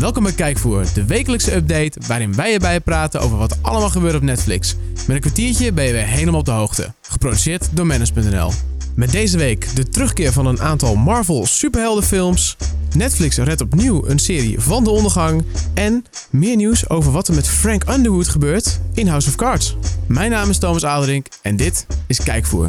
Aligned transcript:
Welkom 0.00 0.22
bij 0.22 0.32
Kijkvoer, 0.32 0.84
de 0.94 1.04
wekelijkse 1.04 1.54
update 1.54 2.00
waarin 2.06 2.34
wij 2.34 2.52
erbij 2.52 2.80
praten 2.80 3.20
over 3.20 3.38
wat 3.38 3.58
allemaal 3.62 3.90
gebeurt 3.90 4.14
op 4.14 4.22
Netflix. 4.22 4.76
Met 5.06 5.16
een 5.16 5.20
kwartiertje 5.20 5.72
ben 5.72 5.84
je 5.84 5.92
weer 5.92 6.06
helemaal 6.06 6.40
op 6.40 6.44
de 6.44 6.50
hoogte. 6.50 6.92
Geproduceerd 7.02 7.68
door 7.72 7.86
Manus.nl. 7.86 8.52
Met 8.94 9.10
deze 9.10 9.38
week 9.38 9.76
de 9.76 9.88
terugkeer 9.88 10.32
van 10.32 10.46
een 10.46 10.60
aantal 10.60 10.96
Marvel 10.96 11.46
superheldenfilms. 11.46 12.56
Netflix 12.96 13.36
redt 13.36 13.60
opnieuw 13.60 14.06
een 14.06 14.18
serie 14.18 14.60
van 14.60 14.84
de 14.84 14.90
ondergang. 14.90 15.44
En 15.74 16.04
meer 16.30 16.56
nieuws 16.56 16.88
over 16.88 17.12
wat 17.12 17.28
er 17.28 17.34
met 17.34 17.48
Frank 17.48 17.88
Underwood 17.88 18.28
gebeurt 18.28 18.80
in 18.94 19.06
House 19.06 19.28
of 19.28 19.34
Cards. 19.34 19.76
Mijn 20.06 20.30
naam 20.30 20.50
is 20.50 20.58
Thomas 20.58 20.84
Aderink 20.84 21.26
en 21.42 21.56
dit 21.56 21.86
is 22.06 22.22
Kijkvoer. 22.22 22.68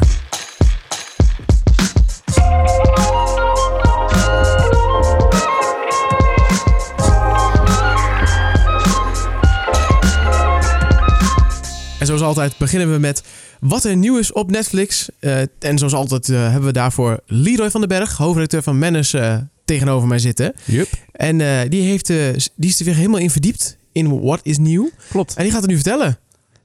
En 12.01 12.07
zoals 12.07 12.21
altijd 12.21 12.57
beginnen 12.57 12.91
we 12.91 12.99
met 12.99 13.23
wat 13.59 13.83
er 13.83 13.95
nieuw 13.95 14.17
is 14.17 14.31
op 14.31 14.51
Netflix. 14.51 15.09
Uh, 15.19 15.41
en 15.59 15.77
zoals 15.77 15.93
altijd 15.93 16.29
uh, 16.29 16.41
hebben 16.41 16.65
we 16.65 16.71
daarvoor 16.71 17.19
Leroy 17.25 17.71
van 17.71 17.79
den 17.79 17.89
Berg, 17.89 18.17
hoofdredacteur 18.17 18.63
van 18.63 18.79
Manus, 18.79 19.13
uh, 19.13 19.37
tegenover 19.65 20.07
mij 20.07 20.19
zitten. 20.19 20.53
Yep. 20.65 20.87
En 21.11 21.37
die, 21.69 21.81
heeft, 21.81 22.07
die 22.55 22.69
is 22.69 22.79
er 22.79 22.85
weer 22.85 22.95
helemaal 22.95 23.19
in 23.19 23.29
verdiept 23.29 23.77
in 23.91 24.21
wat 24.21 24.39
is 24.43 24.57
nieuw. 24.57 24.89
Klopt. 25.09 25.35
En 25.35 25.43
die 25.43 25.51
gaat 25.51 25.61
het 25.61 25.69
nu 25.69 25.75
vertellen. 25.75 26.17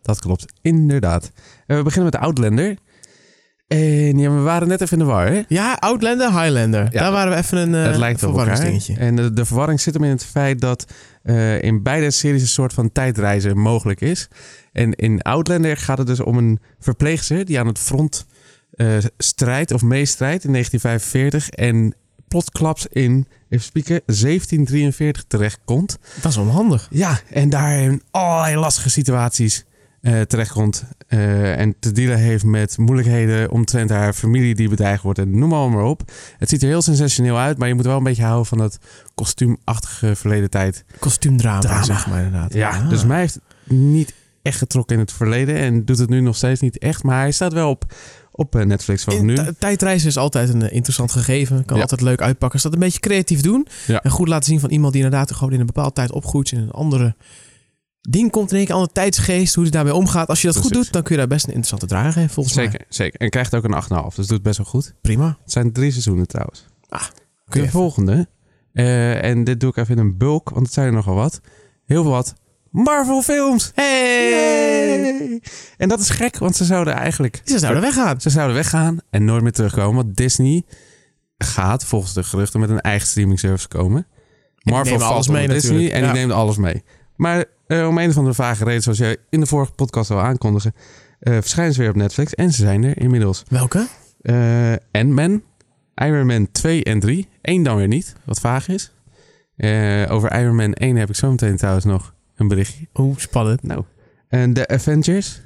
Dat 0.03 0.19
klopt, 0.19 0.45
inderdaad. 0.63 1.30
we 1.66 1.83
beginnen 1.83 2.11
met 2.13 2.21
Outlander. 2.21 2.77
En 3.66 4.19
ja, 4.19 4.30
we 4.30 4.41
waren 4.41 4.69
net 4.69 4.80
even 4.80 4.98
in 4.98 5.05
de 5.05 5.11
war, 5.11 5.27
hè? 5.27 5.43
Ja, 5.48 5.74
Outlander, 5.74 6.41
Highlander. 6.41 6.83
Ja, 6.83 7.01
Daar 7.01 7.12
waren 7.12 7.33
we 7.33 7.38
even 7.38 7.59
een 7.59 7.73
uh, 7.73 7.84
het 7.84 7.97
lijkt 7.97 8.20
verwarringsdingetje. 8.20 8.97
En 8.97 9.16
de, 9.16 9.33
de, 9.33 9.45
verwarring 9.45 9.80
zit 9.80 9.95
hem 9.95 10.05
in 10.05 10.11
het 10.11 10.24
feit 10.24 10.61
dat 10.61 10.84
uh, 11.24 11.62
in 11.62 11.83
beide 11.83 12.10
series 12.10 12.43
een 12.43 12.48
soort 12.48 12.73
van 12.73 12.93
tijdreizen 12.93 13.59
mogelijk 13.59 14.01
is. 14.01 14.29
En 14.73 14.93
in 14.93 15.23
Outlander 15.23 15.76
gaat 15.76 15.99
het 15.99 16.07
dus 16.07 16.21
om 16.21 16.38
een 16.38 16.60
verpleegster 16.79 17.45
die 17.45 17.59
aan 17.59 17.66
het 17.66 17.79
front 17.79 18.26
uh, 18.74 18.96
strijdt 19.18 19.73
of 19.73 19.82
meestrijdt 19.82 20.45
in 20.45 20.52
1945 20.52 21.48
en 21.48 21.95
plotklaps 22.29 22.87
in, 22.87 23.26
even 23.48 23.65
spieken, 23.65 24.01
1743 24.07 25.24
terechtkomt. 25.29 25.98
Dat 26.21 26.30
is 26.30 26.37
onhandig. 26.37 26.87
Ja, 26.91 27.21
en 27.30 27.51
daar 27.51 27.79
in 27.79 28.02
allerlei 28.10 28.57
lastige 28.57 28.91
situaties 28.91 29.65
uh, 30.01 30.21
terechtkomt. 30.21 30.85
Uh, 31.09 31.59
en 31.59 31.75
te 31.80 31.93
dealen 31.93 32.19
heeft 32.19 32.45
met 32.45 32.79
moeilijkheden 32.79 33.51
omtrent 33.51 33.91
haar 33.91 34.13
familie 34.13 34.55
die 34.55 34.69
bedreigd 34.69 35.03
wordt. 35.03 35.19
En 35.19 35.38
noem 35.38 35.49
maar, 35.49 35.71
maar 35.71 35.85
op. 35.85 36.13
Het 36.38 36.49
ziet 36.49 36.63
er 36.63 36.69
heel 36.69 36.83
sensationeel 36.83 37.38
uit, 37.38 37.59
maar 37.59 37.69
je 37.69 37.75
moet 37.75 37.85
wel 37.85 37.97
een 37.97 38.03
beetje 38.03 38.23
houden 38.23 38.47
van 38.47 38.59
dat 38.59 38.79
kostuumachtige 39.15 40.16
verleden 40.16 40.51
tijd. 40.51 40.85
Kostuumdrama, 40.99 41.61
Drama. 41.61 41.83
zeg 41.83 42.07
maar 42.07 42.25
inderdaad. 42.25 42.55
Ja, 42.55 42.71
ah. 42.71 42.88
dus 42.88 43.05
mij 43.05 43.19
heeft 43.19 43.38
niet 43.65 44.15
echt 44.43 44.59
getrokken 44.59 44.97
in 44.97 45.03
het 45.03 45.13
verleden 45.13 45.57
en 45.57 45.85
doet 45.85 45.99
het 45.99 46.09
nu 46.09 46.21
nog 46.21 46.37
steeds 46.37 46.60
niet 46.60 46.79
echt. 46.79 47.03
Maar 47.03 47.21
hij 47.21 47.33
staat 47.33 47.53
wel 47.53 47.71
op, 47.71 47.95
op 48.33 48.57
eh, 48.57 48.65
Netflix 48.65 49.05
van 49.05 49.25
nu. 49.25 49.37
Tijdreizen 49.59 50.09
is 50.09 50.16
altijd 50.16 50.49
een 50.49 50.73
interessant 50.73 51.13
gegeven. 51.13 51.65
Kan 51.65 51.81
altijd 51.81 52.01
leuk 52.01 52.21
uitpakken. 52.21 52.53
Als 52.53 52.63
dat 52.63 52.73
een 52.73 52.79
beetje 52.79 53.01
creatief 53.01 53.41
doen. 53.41 53.66
Ja. 53.87 54.03
En 54.03 54.10
goed 54.10 54.29
laten 54.29 54.49
zien 54.49 54.60
van 54.60 54.71
iemand 54.71 54.93
die 54.93 55.03
inderdaad 55.03 55.33
gewoon 55.33 55.53
in 55.53 55.60
een 55.60 55.66
bepaalde 55.66 55.93
tijd 55.93 56.13
opgroeit 56.13 56.53
in 56.53 56.59
een 56.59 56.71
andere 56.71 57.15
ding 58.09 58.30
komt 58.30 58.51
in 58.51 58.57
één 58.57 58.66
keer 58.66 58.74
andere 58.74 58.93
tijdsgeest, 58.93 59.54
hoe 59.54 59.62
hij 59.62 59.73
daarmee 59.73 59.95
omgaat. 59.95 60.29
Als 60.29 60.40
je 60.40 60.46
dat 60.46 60.57
goed 60.57 60.73
doet, 60.73 60.93
dan 60.93 61.02
kun 61.02 61.12
je 61.12 61.18
daar 61.18 61.29
best 61.29 61.45
een 61.45 61.52
interessante 61.52 61.87
draai 61.87 62.13
geven, 62.13 62.30
volgens 62.30 62.54
zeker, 62.54 62.73
mij. 62.79 62.87
Zeker, 62.88 63.21
En 63.21 63.30
krijgt 63.30 63.54
ook 63.54 63.65
een 63.65 64.10
8,5, 64.10 64.15
dus 64.15 64.26
doet 64.26 64.43
best 64.43 64.56
wel 64.56 64.66
goed. 64.66 64.94
Prima. 65.00 65.38
Het 65.43 65.53
zijn 65.53 65.72
drie 65.72 65.91
seizoenen 65.91 66.26
trouwens. 66.26 66.66
Ah, 66.88 67.03
de 67.44 67.69
volgende, 67.69 68.28
uh, 68.72 69.25
en 69.25 69.44
dit 69.44 69.60
doe 69.60 69.71
ik 69.71 69.76
even 69.76 69.97
in 69.97 70.00
een 70.00 70.16
bulk, 70.16 70.50
want 70.50 70.65
het 70.65 70.75
zijn 70.75 70.87
er 70.87 70.93
nogal 70.93 71.15
wat. 71.15 71.41
Heel 71.84 72.03
veel 72.03 72.12
wat 72.12 72.34
Marvel 72.71 73.22
films. 73.22 73.72
Hey! 73.75 75.41
En 75.76 75.88
dat 75.88 76.00
is 76.00 76.10
gek, 76.10 76.38
want 76.38 76.56
ze 76.56 76.65
zouden 76.65 76.94
eigenlijk... 76.94 77.43
Ze 77.44 77.59
zouden 77.59 77.82
weggaan. 77.82 78.20
Ze 78.20 78.31
zouden 78.31 78.56
weggaan 78.56 78.98
en 79.10 79.25
nooit 79.25 79.42
meer 79.42 79.52
terugkomen, 79.52 80.04
want 80.04 80.16
Disney 80.16 80.62
gaat 81.38 81.84
volgens 81.84 82.12
de 82.12 82.22
geruchten 82.22 82.60
met 82.60 82.70
een 82.70 82.81
eigen 82.81 83.08
streaming 83.08 83.38
service 83.38 83.69
komen. 83.69 84.06
Marvel 84.62 84.98
valt 84.98 85.12
alles 85.12 85.28
mee 85.28 85.48
Disney 85.48 85.72
natuurlijk. 85.72 85.94
en 85.94 86.02
die 86.02 86.20
neemt 86.20 86.32
alles 86.32 86.56
mee. 86.56 86.82
Maar 87.16 87.44
uh, 87.66 87.88
om 87.88 87.99
een 87.99 88.09
of 88.09 88.16
andere 88.16 88.34
vage 88.34 88.65
reden, 88.65 88.82
zoals 88.82 88.99
jij 88.99 89.16
in 89.31 89.41
de 89.41 89.47
vorige 89.47 89.72
podcast 89.72 90.10
al 90.10 90.21
aankondigde, 90.21 90.72
uh, 91.21 91.32
verschijnen 91.32 91.75
ze 91.75 91.81
weer 91.81 91.91
op 91.91 91.97
Netflix. 91.97 92.34
En 92.34 92.53
ze 92.53 92.62
zijn 92.62 92.84
er 92.84 92.99
inmiddels. 92.99 93.43
Welke? 93.49 93.87
Uh, 94.22 94.72
Ant-Man, 94.93 95.43
Iron 95.94 96.26
Man 96.26 96.50
2 96.53 96.84
en 96.84 97.00
3. 97.00 97.28
Eén 97.43 97.62
dan 97.62 97.76
weer 97.76 97.88
niet, 97.88 98.15
wat 98.25 98.41
vaag 98.41 98.69
is. 98.69 98.93
over 100.09 100.41
Iron 100.41 100.56
Man 100.56 100.72
1 100.72 100.97
heb 100.97 101.09
ik 101.09 101.15
zo 101.15 101.31
meteen 101.31 101.56
trouwens 101.56 101.84
nog 101.84 102.15
een 102.37 102.49
berichtje. 102.49 102.87
Oeh, 102.94 103.19
spannend. 103.19 103.62
Nou. 103.62 103.84
En 104.28 104.53
de 104.53 104.69
Avengers. 104.69 105.41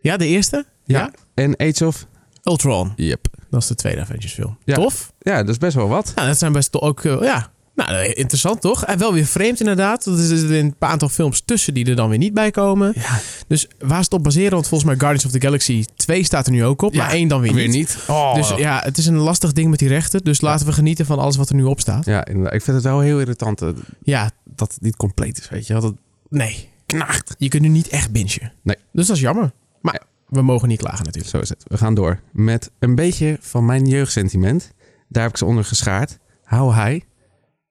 Ja, 0.00 0.16
de 0.16 0.26
eerste? 0.26 0.66
Ja. 0.84 0.98
ja. 0.98 1.10
En 1.34 1.56
Age 1.56 1.86
of... 1.86 2.06
Ultron. 2.42 2.92
Yep. 2.96 3.26
Dat 3.50 3.62
is 3.62 3.68
de 3.68 3.74
tweede 3.74 4.00
Avengers 4.00 4.32
film. 4.32 4.58
Ja. 4.64 4.74
Tof. 4.74 5.12
Ja, 5.18 5.36
dat 5.36 5.48
is 5.48 5.58
best 5.58 5.74
wel 5.74 5.88
wat. 5.88 6.12
Ja, 6.14 6.26
dat 6.26 6.38
zijn 6.38 6.52
best 6.52 6.80
ook... 6.80 7.02
ja, 7.02 7.52
nou, 7.74 8.04
interessant 8.06 8.60
toch? 8.60 8.84
En 8.84 8.98
wel 8.98 9.12
weer 9.12 9.26
vreemd 9.26 9.60
inderdaad. 9.60 10.06
Er 10.06 10.16
zitten 10.16 10.54
een 10.54 10.76
paar 10.78 10.90
aantal 10.90 11.08
films 11.08 11.42
tussen 11.44 11.74
die 11.74 11.86
er 11.86 11.96
dan 11.96 12.08
weer 12.08 12.18
niet 12.18 12.34
bij 12.34 12.50
komen. 12.50 12.92
Ja. 12.94 13.20
Dus 13.46 13.68
waar 13.78 13.98
ze 13.98 14.04
het 14.04 14.12
op 14.12 14.22
baseren? 14.22 14.50
Want 14.50 14.68
volgens 14.68 14.90
mij 14.90 14.98
Guardians 14.98 15.24
of 15.24 15.30
the 15.30 15.40
Galaxy 15.40 15.84
2 15.96 16.24
staat 16.24 16.46
er 16.46 16.52
nu 16.52 16.64
ook 16.64 16.82
op. 16.82 16.94
Ja, 16.94 17.02
maar 17.02 17.12
één 17.12 17.28
dan 17.28 17.40
weer, 17.40 17.54
weer 17.54 17.68
niet. 17.68 17.74
niet. 17.74 17.98
Oh. 18.08 18.34
Dus 18.34 18.48
ja, 18.48 18.80
het 18.84 18.98
is 18.98 19.06
een 19.06 19.16
lastig 19.16 19.52
ding 19.52 19.70
met 19.70 19.78
die 19.78 19.88
rechten. 19.88 20.20
Dus 20.24 20.40
laten 20.40 20.66
we 20.66 20.72
genieten 20.72 21.06
van 21.06 21.18
alles 21.18 21.36
wat 21.36 21.48
er 21.48 21.54
nu 21.54 21.64
op 21.64 21.80
staat. 21.80 22.04
Ja, 22.04 22.24
ik 22.26 22.62
vind 22.62 22.66
het 22.66 22.82
wel 22.82 23.00
heel 23.00 23.20
irritant 23.20 23.62
eh, 23.62 23.68
ja. 24.02 24.30
dat 24.44 24.72
het 24.72 24.82
niet 24.82 24.96
compleet 24.96 25.38
is, 25.38 25.48
weet 25.48 25.66
je. 25.66 25.74
Dat 25.74 25.94
nee. 26.28 26.68
Knaagt. 26.86 27.34
Je 27.38 27.48
kunt 27.48 27.62
nu 27.62 27.68
niet 27.68 27.88
echt 27.88 28.10
bingen. 28.10 28.52
Nee. 28.62 28.76
Dus 28.92 29.06
dat 29.06 29.16
is 29.16 29.22
jammer. 29.22 29.52
Maar 29.80 30.02
we 30.28 30.42
mogen 30.42 30.68
niet 30.68 30.78
klagen 30.78 31.04
natuurlijk. 31.04 31.34
Zo 31.34 31.40
is 31.40 31.48
het. 31.48 31.64
We 31.66 31.78
gaan 31.78 31.94
door 31.94 32.20
met 32.32 32.70
een 32.78 32.94
beetje 32.94 33.38
van 33.40 33.64
mijn 33.64 33.86
jeugdsentiment. 33.86 34.72
Daar 35.08 35.22
heb 35.22 35.32
ik 35.32 35.38
ze 35.38 35.44
onder 35.44 35.64
geschaard. 35.64 36.18
How 36.44 36.74
High 36.74 37.04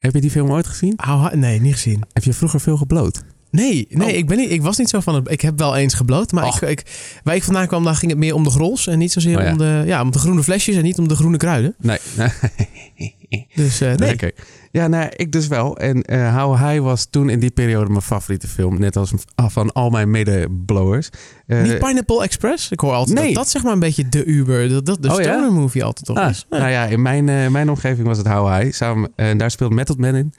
heb 0.03 0.13
je 0.13 0.21
die 0.21 0.31
film 0.31 0.51
ooit 0.51 0.67
gezien? 0.67 0.99
nee, 1.33 1.61
niet 1.61 1.73
gezien. 1.73 2.01
Heb 2.13 2.23
je 2.23 2.33
vroeger 2.33 2.59
veel 2.59 2.77
gebloot? 2.77 3.23
Nee, 3.49 3.87
nee 3.89 4.11
oh. 4.11 4.17
ik, 4.17 4.27
ben 4.27 4.37
niet, 4.37 4.51
ik 4.51 4.61
was 4.61 4.77
niet 4.77 4.89
zo 4.89 4.99
van 4.99 5.15
het. 5.15 5.31
Ik 5.31 5.41
heb 5.41 5.59
wel 5.59 5.75
eens 5.75 5.93
gebloot, 5.93 6.31
maar 6.31 6.45
ik, 6.47 6.61
ik, 6.61 6.83
waar 7.23 7.35
ik 7.35 7.43
vandaan 7.43 7.67
kwam, 7.67 7.83
dan 7.83 7.95
ging 7.95 8.11
het 8.11 8.19
meer 8.19 8.33
om 8.33 8.43
de 8.43 8.49
grols 8.49 8.87
en 8.87 8.99
niet 8.99 9.11
zozeer 9.11 9.39
oh 9.39 9.51
om, 9.51 9.57
de, 9.57 9.83
ja, 9.85 10.01
om 10.01 10.11
de 10.11 10.19
groene 10.19 10.43
flesjes 10.43 10.75
en 10.75 10.83
niet 10.83 10.97
om 10.97 11.07
de 11.07 11.15
groene 11.15 11.37
kruiden. 11.37 11.75
Nee. 11.77 11.97
dus 13.55 13.81
uh, 13.81 13.93
nee. 13.93 14.13
Okay. 14.13 14.31
Ja, 14.71 14.87
nou, 14.87 15.11
ik 15.15 15.31
dus 15.31 15.47
wel. 15.47 15.77
En 15.77 16.13
uh, 16.13 16.37
How 16.37 16.57
High 16.57 16.81
was 16.81 17.07
toen 17.09 17.29
in 17.29 17.39
die 17.39 17.51
periode 17.51 17.89
mijn 17.89 18.01
favoriete 18.01 18.47
film. 18.47 18.79
Net 18.79 18.95
als 18.95 19.13
van 19.35 19.71
al 19.71 19.89
mijn 19.89 20.11
medeblowers. 20.11 21.09
Uh, 21.47 21.61
Niet 21.61 21.79
Pineapple 21.79 22.23
Express? 22.23 22.71
Ik 22.71 22.79
hoor 22.79 22.93
altijd 22.93 23.17
nee. 23.17 23.25
dat, 23.25 23.35
dat 23.35 23.49
zeg 23.49 23.63
maar 23.63 23.73
een 23.73 23.79
beetje 23.79 24.09
de 24.09 24.25
Uber, 24.25 24.69
dat, 24.69 24.85
dat 24.85 25.01
de 25.01 25.07
oh, 25.07 25.13
stoner 25.13 25.51
movie 25.51 25.83
altijd 25.83 26.05
toch 26.05 26.17
ah, 26.17 26.29
is. 26.29 26.45
Nou 26.49 26.69
ja, 26.69 26.85
in 26.85 27.01
mijn, 27.01 27.51
mijn 27.51 27.69
omgeving 27.69 28.07
was 28.07 28.17
het 28.17 28.27
How 28.27 28.59
High. 28.59 28.73
Samen, 28.73 29.11
en 29.15 29.37
daar 29.37 29.51
speelt 29.51 29.73
Method 29.73 29.97
Man 29.97 30.15
in 30.15 30.33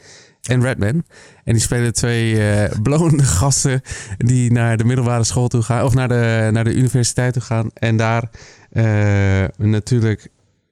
en 0.48 0.62
Redman. 0.62 1.04
En 1.44 1.52
die 1.52 1.60
spelen 1.60 1.92
twee 1.92 2.34
uh, 2.34 2.64
blonde 2.82 3.22
gasten 3.38 3.80
die 4.18 4.52
naar 4.52 4.76
de 4.76 4.84
middelbare 4.84 5.24
school 5.24 5.48
toe 5.48 5.62
gaan. 5.62 5.84
Of 5.84 5.94
naar 5.94 6.08
de, 6.08 6.48
naar 6.52 6.64
de 6.64 6.74
universiteit 6.74 7.32
toe 7.32 7.42
gaan. 7.42 7.70
En 7.74 7.96
daar 7.96 8.30
uh, 8.72 9.44
natuurlijk 9.56 10.28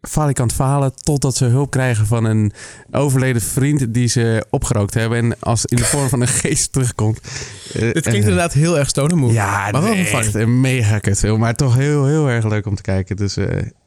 falikant 0.08 0.52
falen 0.52 0.92
totdat 0.94 1.36
ze 1.36 1.44
hulp 1.44 1.70
krijgen 1.70 2.06
van 2.06 2.24
een 2.24 2.52
overleden 2.90 3.42
vriend 3.42 3.94
die 3.94 4.08
ze 4.08 4.46
opgerookt 4.50 4.94
hebben. 4.94 5.18
En 5.18 5.36
als 5.40 5.64
in 5.64 5.76
de 5.76 5.84
vorm 5.84 6.08
van 6.08 6.20
een 6.20 6.28
geest 6.42 6.72
terugkomt. 6.72 7.20
Uh, 7.76 7.80
Dit 7.80 8.02
klinkt 8.02 8.20
inderdaad 8.20 8.52
heel 8.52 8.78
erg 8.78 8.88
stoner. 8.88 9.32
Ja, 9.32 9.70
maar 9.70 9.82
wel 9.82 9.92
echt 9.92 10.34
een 10.34 10.60
mega 10.60 10.98
kut 10.98 11.38
Maar 11.38 11.54
toch 11.54 11.76
heel, 11.76 12.06
heel 12.06 12.28
erg 12.28 12.44
leuk 12.44 12.66
om 12.66 12.74
te 12.74 12.82
kijken. 12.82 13.16
Dus 13.16 13.36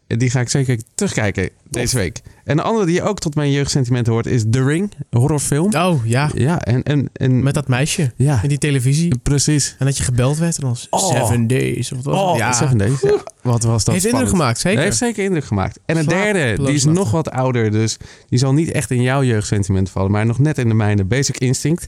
die 0.08 0.30
ga 0.30 0.40
ik 0.40 0.50
zeker 0.50 0.80
terugkijken 0.96 1.50
deze 1.76 1.98
week. 1.98 2.22
En 2.44 2.58
de 2.58 2.62
andere 2.62 2.86
die 2.86 3.02
ook 3.02 3.20
tot 3.20 3.36
mijn 3.36 3.52
jeugdsentimenten 3.52 4.14
hoort 4.14 4.26
is 4.26 4.44
The 4.50 4.64
Ring, 4.64 4.94
een 5.10 5.20
horrorfilm. 5.20 5.74
Oh 5.76 6.06
ja. 6.06 6.30
Ja, 6.34 6.62
en, 6.62 6.84
en, 6.84 7.10
en 7.14 7.44
met 7.44 7.54
dat 7.54 7.68
meisje 7.68 8.12
ja. 8.16 8.40
in 8.44 8.50
die 8.50 8.58
televisie. 8.58 9.18
Precies. 9.24 9.76
En 9.80 9.86
dat 9.86 9.98
je 9.98 10.04
gebeld 10.04 10.38
werd 10.38 10.58
en 10.58 10.64
dan 10.64 10.76
oh. 10.90 11.10
Seven 11.10 11.48
Days. 11.48 11.92
Of 11.92 12.04
wat 12.04 12.16
oh, 12.16 12.38
ja. 12.38 12.52
Seven 12.52 12.78
Days. 12.78 13.02
Ja. 13.02 13.18
Wat 13.42 13.64
was 13.64 13.84
dat? 13.84 13.94
Heeft 13.94 14.08
indruk 14.08 14.30
gemaakt, 14.30 14.60
zeker. 14.60 14.82
heeft 14.82 14.98
zeker 14.98 15.24
indruk 15.24 15.46
gemaakt. 15.46 15.80
En 15.86 15.98
een 15.98 16.06
derde, 16.06 16.64
die 16.64 16.74
is 16.74 16.86
nog 16.86 17.12
wat 17.12 17.32
ouder, 17.32 17.72
dus 17.72 17.98
die 18.30 18.40
zal 18.40 18.54
niet 18.54 18.72
echt 18.72 18.92
in 18.92 19.02
jouw 19.02 19.24
jeugdsentiment 19.24 19.90
vallen, 19.90 20.12
maar 20.12 20.26
nog 20.26 20.40
net 20.40 20.58
in 20.58 20.68
de 20.68 20.74
mijne. 20.74 21.04
Basic 21.04 21.38
Instinct. 21.38 21.88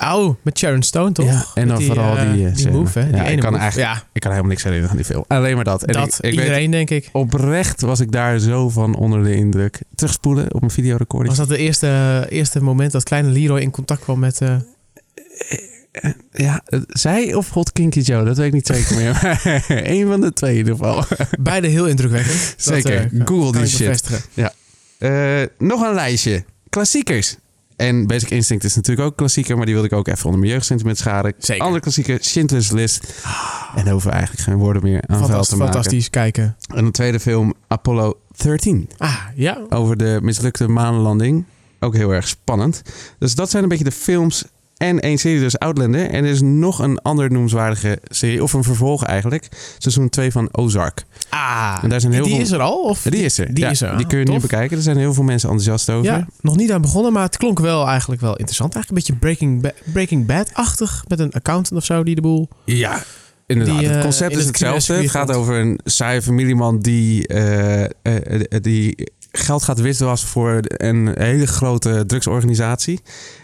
Oh, 0.00 0.34
met 0.42 0.58
Sharon 0.58 0.82
Stone 0.82 1.12
toch? 1.12 1.26
Ja, 1.26 1.44
en 1.54 1.68
dan 1.68 1.82
vooral 1.82 2.16
uh, 2.16 2.32
die, 2.32 2.52
die 2.52 2.70
move, 2.70 2.98
hè? 2.98 3.06
Die 3.06 3.16
ja, 3.16 3.22
ene 3.22 3.32
ik 3.32 3.40
kan 3.40 3.50
move. 3.50 3.62
eigenlijk, 3.62 3.92
ja. 3.94 4.02
ik 4.12 4.20
kan 4.20 4.30
helemaal 4.30 4.50
niks 4.50 4.62
herinneren 4.62 4.90
aan 4.90 5.02
die 5.02 5.06
film. 5.06 5.24
Alleen 5.28 5.54
maar 5.54 5.64
dat. 5.64 5.84
En 5.84 5.92
dat 5.92 6.18
ik, 6.20 6.24
ik 6.24 6.30
iedereen, 6.30 6.70
weet, 6.70 6.72
denk 6.72 6.90
ik. 6.90 7.08
Oprecht 7.12 7.80
was 7.80 8.00
ik 8.00 8.12
daar 8.12 8.38
zo 8.38 8.68
van 8.68 8.94
onder 8.94 9.15
de 9.22 9.34
indruk. 9.34 9.80
Terugspoelen 9.94 10.54
op 10.54 10.62
een 10.62 10.70
videorecording. 10.70 11.36
Was 11.36 11.46
dat 11.46 11.56
de 11.56 11.62
eerste, 11.62 12.26
eerste 12.28 12.62
moment 12.62 12.92
dat 12.92 13.02
kleine 13.02 13.28
Leroy 13.28 13.60
in 13.60 13.70
contact 13.70 14.00
kwam 14.00 14.18
met... 14.18 14.40
Uh... 14.40 14.56
Ja, 16.32 16.62
zij 16.88 17.34
of 17.34 17.48
God 17.48 17.72
Kinky 17.72 18.00
Joe, 18.00 18.24
dat 18.24 18.36
weet 18.36 18.46
ik 18.46 18.52
niet 18.52 18.66
zeker 18.66 18.96
meer. 18.96 19.40
Eén 19.92 20.06
van 20.06 20.20
de 20.20 20.32
twee 20.32 20.52
in 20.52 20.56
ieder 20.56 20.76
geval. 20.76 21.04
Beide 21.40 21.66
heel 21.66 21.86
indrukwekkend. 21.86 22.54
Zeker. 22.56 23.02
Dat, 23.02 23.12
uh, 23.12 23.26
Google 23.26 23.60
die 23.60 23.66
shit. 23.66 24.28
Ja. 24.34 24.52
Nog 25.58 25.82
een 25.82 25.94
lijstje. 25.94 26.44
Klassiekers. 26.68 27.36
En 27.76 28.06
Basic 28.06 28.30
Instinct 28.30 28.64
is 28.64 28.74
natuurlijk 28.74 29.08
ook 29.08 29.16
klassieker, 29.16 29.56
maar 29.56 29.64
die 29.64 29.74
wilde 29.74 29.88
ik 29.88 29.94
ook 29.94 30.08
even 30.08 30.24
onder 30.24 30.40
mijn 30.40 30.52
jeugdsentiment 30.52 30.98
scharen. 30.98 31.34
Zeker. 31.38 31.64
Andere 31.64 31.82
klassieker, 31.82 32.18
Schindler's 32.20 32.70
List. 32.70 33.22
En 33.74 33.84
daar 33.84 33.92
hoeven 33.92 34.10
we 34.10 34.16
eigenlijk 34.16 34.48
geen 34.48 34.56
woorden 34.56 34.82
meer 34.82 35.02
aan 35.06 35.26
vuil 35.26 35.42
te 35.42 35.56
maken. 35.56 35.72
fantastisch 35.72 36.10
kijken. 36.10 36.56
En 36.74 36.84
een 36.84 36.92
tweede 36.92 37.20
film, 37.20 37.54
Apollo 37.66 38.18
13. 38.36 38.90
Ah, 38.96 39.16
ja. 39.34 39.60
Over 39.68 39.96
de 39.96 40.18
mislukte 40.22 40.68
maanlanding. 40.68 41.44
Ook 41.80 41.94
heel 41.94 42.10
erg 42.10 42.28
spannend. 42.28 42.82
Dus 43.18 43.34
dat 43.34 43.50
zijn 43.50 43.62
een 43.62 43.68
beetje 43.68 43.84
de 43.84 43.92
films 43.92 44.44
en 44.76 45.00
één 45.00 45.18
serie, 45.18 45.40
dus 45.40 45.58
Outlander. 45.58 46.10
En 46.10 46.24
er 46.24 46.30
is 46.30 46.40
nog 46.40 46.78
een 46.78 46.98
ander 47.02 47.30
noemenswaardige 47.30 47.98
serie, 48.08 48.42
of 48.42 48.52
een 48.52 48.62
vervolg 48.64 49.04
eigenlijk. 49.04 49.48
Seizoen 49.78 50.08
2 50.08 50.30
van 50.32 50.48
Ozark. 50.52 51.04
Ah, 51.28 51.78
En 51.82 51.88
daar 51.88 52.00
zijn 52.00 52.12
heel 52.12 52.22
die 52.24 52.32
veel- 52.32 52.42
is 52.42 52.50
er 52.50 52.60
al? 52.60 52.82
Of? 52.82 53.02
Die 53.02 53.24
is 53.24 53.38
er. 53.38 53.54
Die 53.54 53.64
Ja, 53.64 53.70
is 53.70 53.80
er. 53.80 53.96
Die 53.96 54.06
kun 54.06 54.18
je 54.18 54.24
Ah, 54.26 54.32
nu 54.32 54.40
bekijken. 54.40 54.76
Er 54.76 54.82
zijn 54.82 54.96
heel 54.96 55.14
veel 55.14 55.24
mensen 55.24 55.48
enthousiast 55.50 55.90
over. 55.90 56.04
Ja, 56.12 56.26
nog 56.40 56.56
niet 56.56 56.72
aan 56.72 56.80
begonnen, 56.80 57.12
maar 57.12 57.22
het 57.22 57.36
klonk 57.36 57.58
wel 57.60 57.86
eigenlijk 57.88 58.20
wel 58.20 58.36
interessant. 58.36 58.74
Eigenlijk 58.74 59.08
een 59.08 59.14
beetje 59.14 59.26
Breaking, 59.36 59.62
Ba- 59.62 59.92
Breaking 59.92 60.26
Bad-achtig. 60.26 61.04
Met 61.08 61.18
een 61.20 61.32
accountant 61.32 61.80
of 61.80 61.84
zo 61.84 62.02
die 62.02 62.14
de 62.14 62.20
boel... 62.20 62.48
Ja, 62.64 63.02
inderdaad. 63.46 63.78
Die, 63.78 63.86
het 63.86 63.96
eh, 63.96 64.02
concept 64.02 64.30
is 64.32 64.38
het 64.38 64.46
hetzelfde. 64.46 64.94
Het 64.94 65.10
gaat 65.10 65.32
over 65.32 65.54
een 65.60 65.80
saaie 65.84 66.22
familieman 66.22 66.78
die, 66.80 67.26
eh, 67.28 67.84
die 68.60 69.08
geld 69.36 69.62
gaat 69.62 69.80
witwassen 69.80 70.28
voor 70.28 70.60
een 70.62 71.14
hele 71.18 71.46
grote 71.46 72.04
drugsorganisatie. 72.06 73.00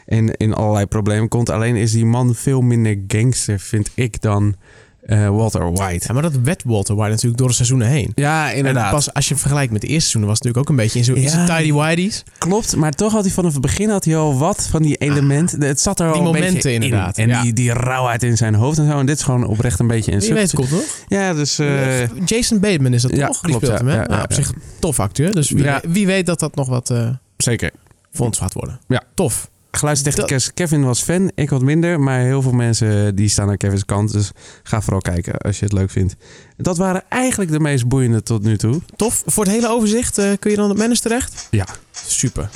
En 0.07 0.37
in 0.37 0.55
allerlei 0.55 0.87
problemen 0.87 1.29
komt. 1.29 1.51
Alleen 1.51 1.77
is 1.77 1.93
die 1.93 2.07
man 2.07 2.35
veel 2.35 2.61
minder 2.61 3.05
gangster, 3.07 3.59
vind 3.59 3.91
ik, 3.95 4.21
dan 4.21 4.55
eh, 5.03 5.29
Walter 5.29 5.73
White. 5.73 6.05
Ja, 6.07 6.13
maar 6.13 6.23
dat 6.23 6.33
werd 6.43 6.63
Walter 6.65 6.95
White 6.95 7.11
natuurlijk 7.11 7.39
door 7.39 7.49
de 7.49 7.55
seizoenen 7.55 7.87
heen. 7.89 8.13
Ja, 8.15 8.53
En 8.53 8.75
pas 8.75 9.15
als 9.15 9.29
je 9.29 9.37
vergelijkt 9.37 9.73
met 9.73 9.81
de 9.81 9.87
eerste 9.87 10.11
seizoen, 10.11 10.31
was 10.31 10.39
het 10.39 10.45
natuurlijk 10.47 10.71
ook 10.71 10.79
een 10.79 10.85
beetje 10.85 10.99
in 10.99 11.05
zo'n 11.05 11.47
Ja. 11.47 11.57
tidy 11.57 11.73
whities. 11.73 12.23
Klopt, 12.39 12.77
maar 12.77 12.93
toch 12.93 13.13
had 13.13 13.25
hij 13.25 13.33
vanaf 13.33 13.53
het 13.53 13.63
begin 13.63 13.91
had 13.91 14.05
hij 14.05 14.17
al 14.17 14.39
wat 14.39 14.67
van 14.71 14.83
die 14.83 14.97
elementen. 14.97 15.63
Het 15.63 15.81
zat 15.81 16.01
er 16.01 16.07
al 16.07 16.13
Die 16.13 16.21
een 16.23 16.27
momenten 16.27 16.73
in. 16.75 16.83
inderdaad, 16.83 17.19
En 17.19 17.29
ja. 17.29 17.43
die, 17.43 17.53
die 17.53 17.73
rauwheid 17.73 18.23
in 18.23 18.37
zijn 18.37 18.55
hoofd 18.55 18.79
en 18.79 18.87
zo. 18.91 18.99
En 18.99 19.07
dit 19.07 19.17
is 19.17 19.23
gewoon 19.23 19.47
oprecht 19.47 19.79
een 19.79 19.87
beetje 19.87 20.13
een 20.13 20.21
weet 20.21 20.31
het 20.43 20.55
komt 20.55 20.71
nog. 20.71 20.85
Ja, 21.09 21.35
dus... 21.35 21.59
eh, 21.59 22.09
Jason 22.25 22.61
Bateman 22.61 22.93
is 22.95 23.03
dat 23.03 23.17
ja, 23.17 23.27
toch? 23.27 23.41
Klopt, 23.41 23.69
hem, 23.69 23.87
hè? 23.87 24.05
Nou, 24.07 24.23
op 24.23 24.33
zich 24.33 24.53
tof 24.79 25.01
acteur. 25.01 25.33
Dus 25.35 25.51
wie, 25.51 25.65
wie 25.89 26.07
weet 26.07 26.27
dat 26.27 26.41
dat 26.41 26.55
nog 26.55 26.69
wat 26.69 26.91
eh 26.91 27.09
zeker. 27.37 27.71
voor 28.13 28.27
ons 28.27 28.39
gaat 28.39 28.53
worden. 28.53 28.81
Ja. 28.89 29.03
Tof. 29.15 29.51
Geluidstechnicus 29.77 30.55
Kevin 30.55 30.85
was 30.85 31.03
fan, 31.03 31.31
ik 31.35 31.51
wat 31.51 31.63
minder. 31.63 32.01
Maar 32.01 32.21
heel 32.21 32.43
veel 32.43 32.53
mensen 32.53 33.15
die 33.15 33.29
staan 33.29 33.49
aan 33.49 33.57
Kevin's 33.57 33.85
kant. 33.85 34.13
Dus 34.13 34.31
ga 34.63 34.81
vooral 34.81 35.01
kijken 35.01 35.39
als 35.39 35.59
je 35.59 35.65
het 35.65 35.75
leuk 35.75 35.91
vindt. 35.91 36.17
Dat 36.57 36.77
waren 36.77 37.03
eigenlijk 37.09 37.51
de 37.51 37.61
meest 37.61 37.89
boeiende 37.89 38.23
tot 38.23 38.43
nu 38.43 38.57
toe. 38.59 38.81
Tof. 38.97 39.23
Voor 39.27 39.45
het 39.45 39.53
hele 39.53 39.69
overzicht 39.69 40.19
eh, 40.19 40.31
kun 40.39 40.51
je 40.51 40.57
dan 40.57 40.71
op 40.71 40.77
Manus 40.77 41.01
terecht? 41.01 41.47
Ja. 41.51 41.67
Super. 42.07 42.49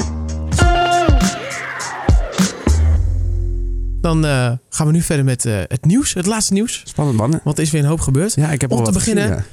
Dan 4.00 4.24
eh, 4.26 4.52
gaan 4.70 4.86
we 4.86 4.92
nu 4.92 5.02
verder 5.02 5.24
met 5.24 5.44
eh, 5.44 5.58
het 5.68 5.84
nieuws. 5.84 6.14
Het 6.14 6.26
laatste 6.26 6.52
nieuws. 6.52 6.82
Spannend 6.84 7.16
mannen. 7.18 7.40
Want 7.44 7.56
er 7.58 7.62
is 7.64 7.70
weer 7.70 7.82
een 7.82 7.88
hoop 7.88 8.00
gebeurd. 8.00 8.34
Ja, 8.34 8.50
ik 8.50 8.60
heb 8.60 8.72
Om 8.72 8.78
al 8.78 8.84
te 8.84 8.92
beginnen- 8.92 9.28
gezien, 9.28 9.44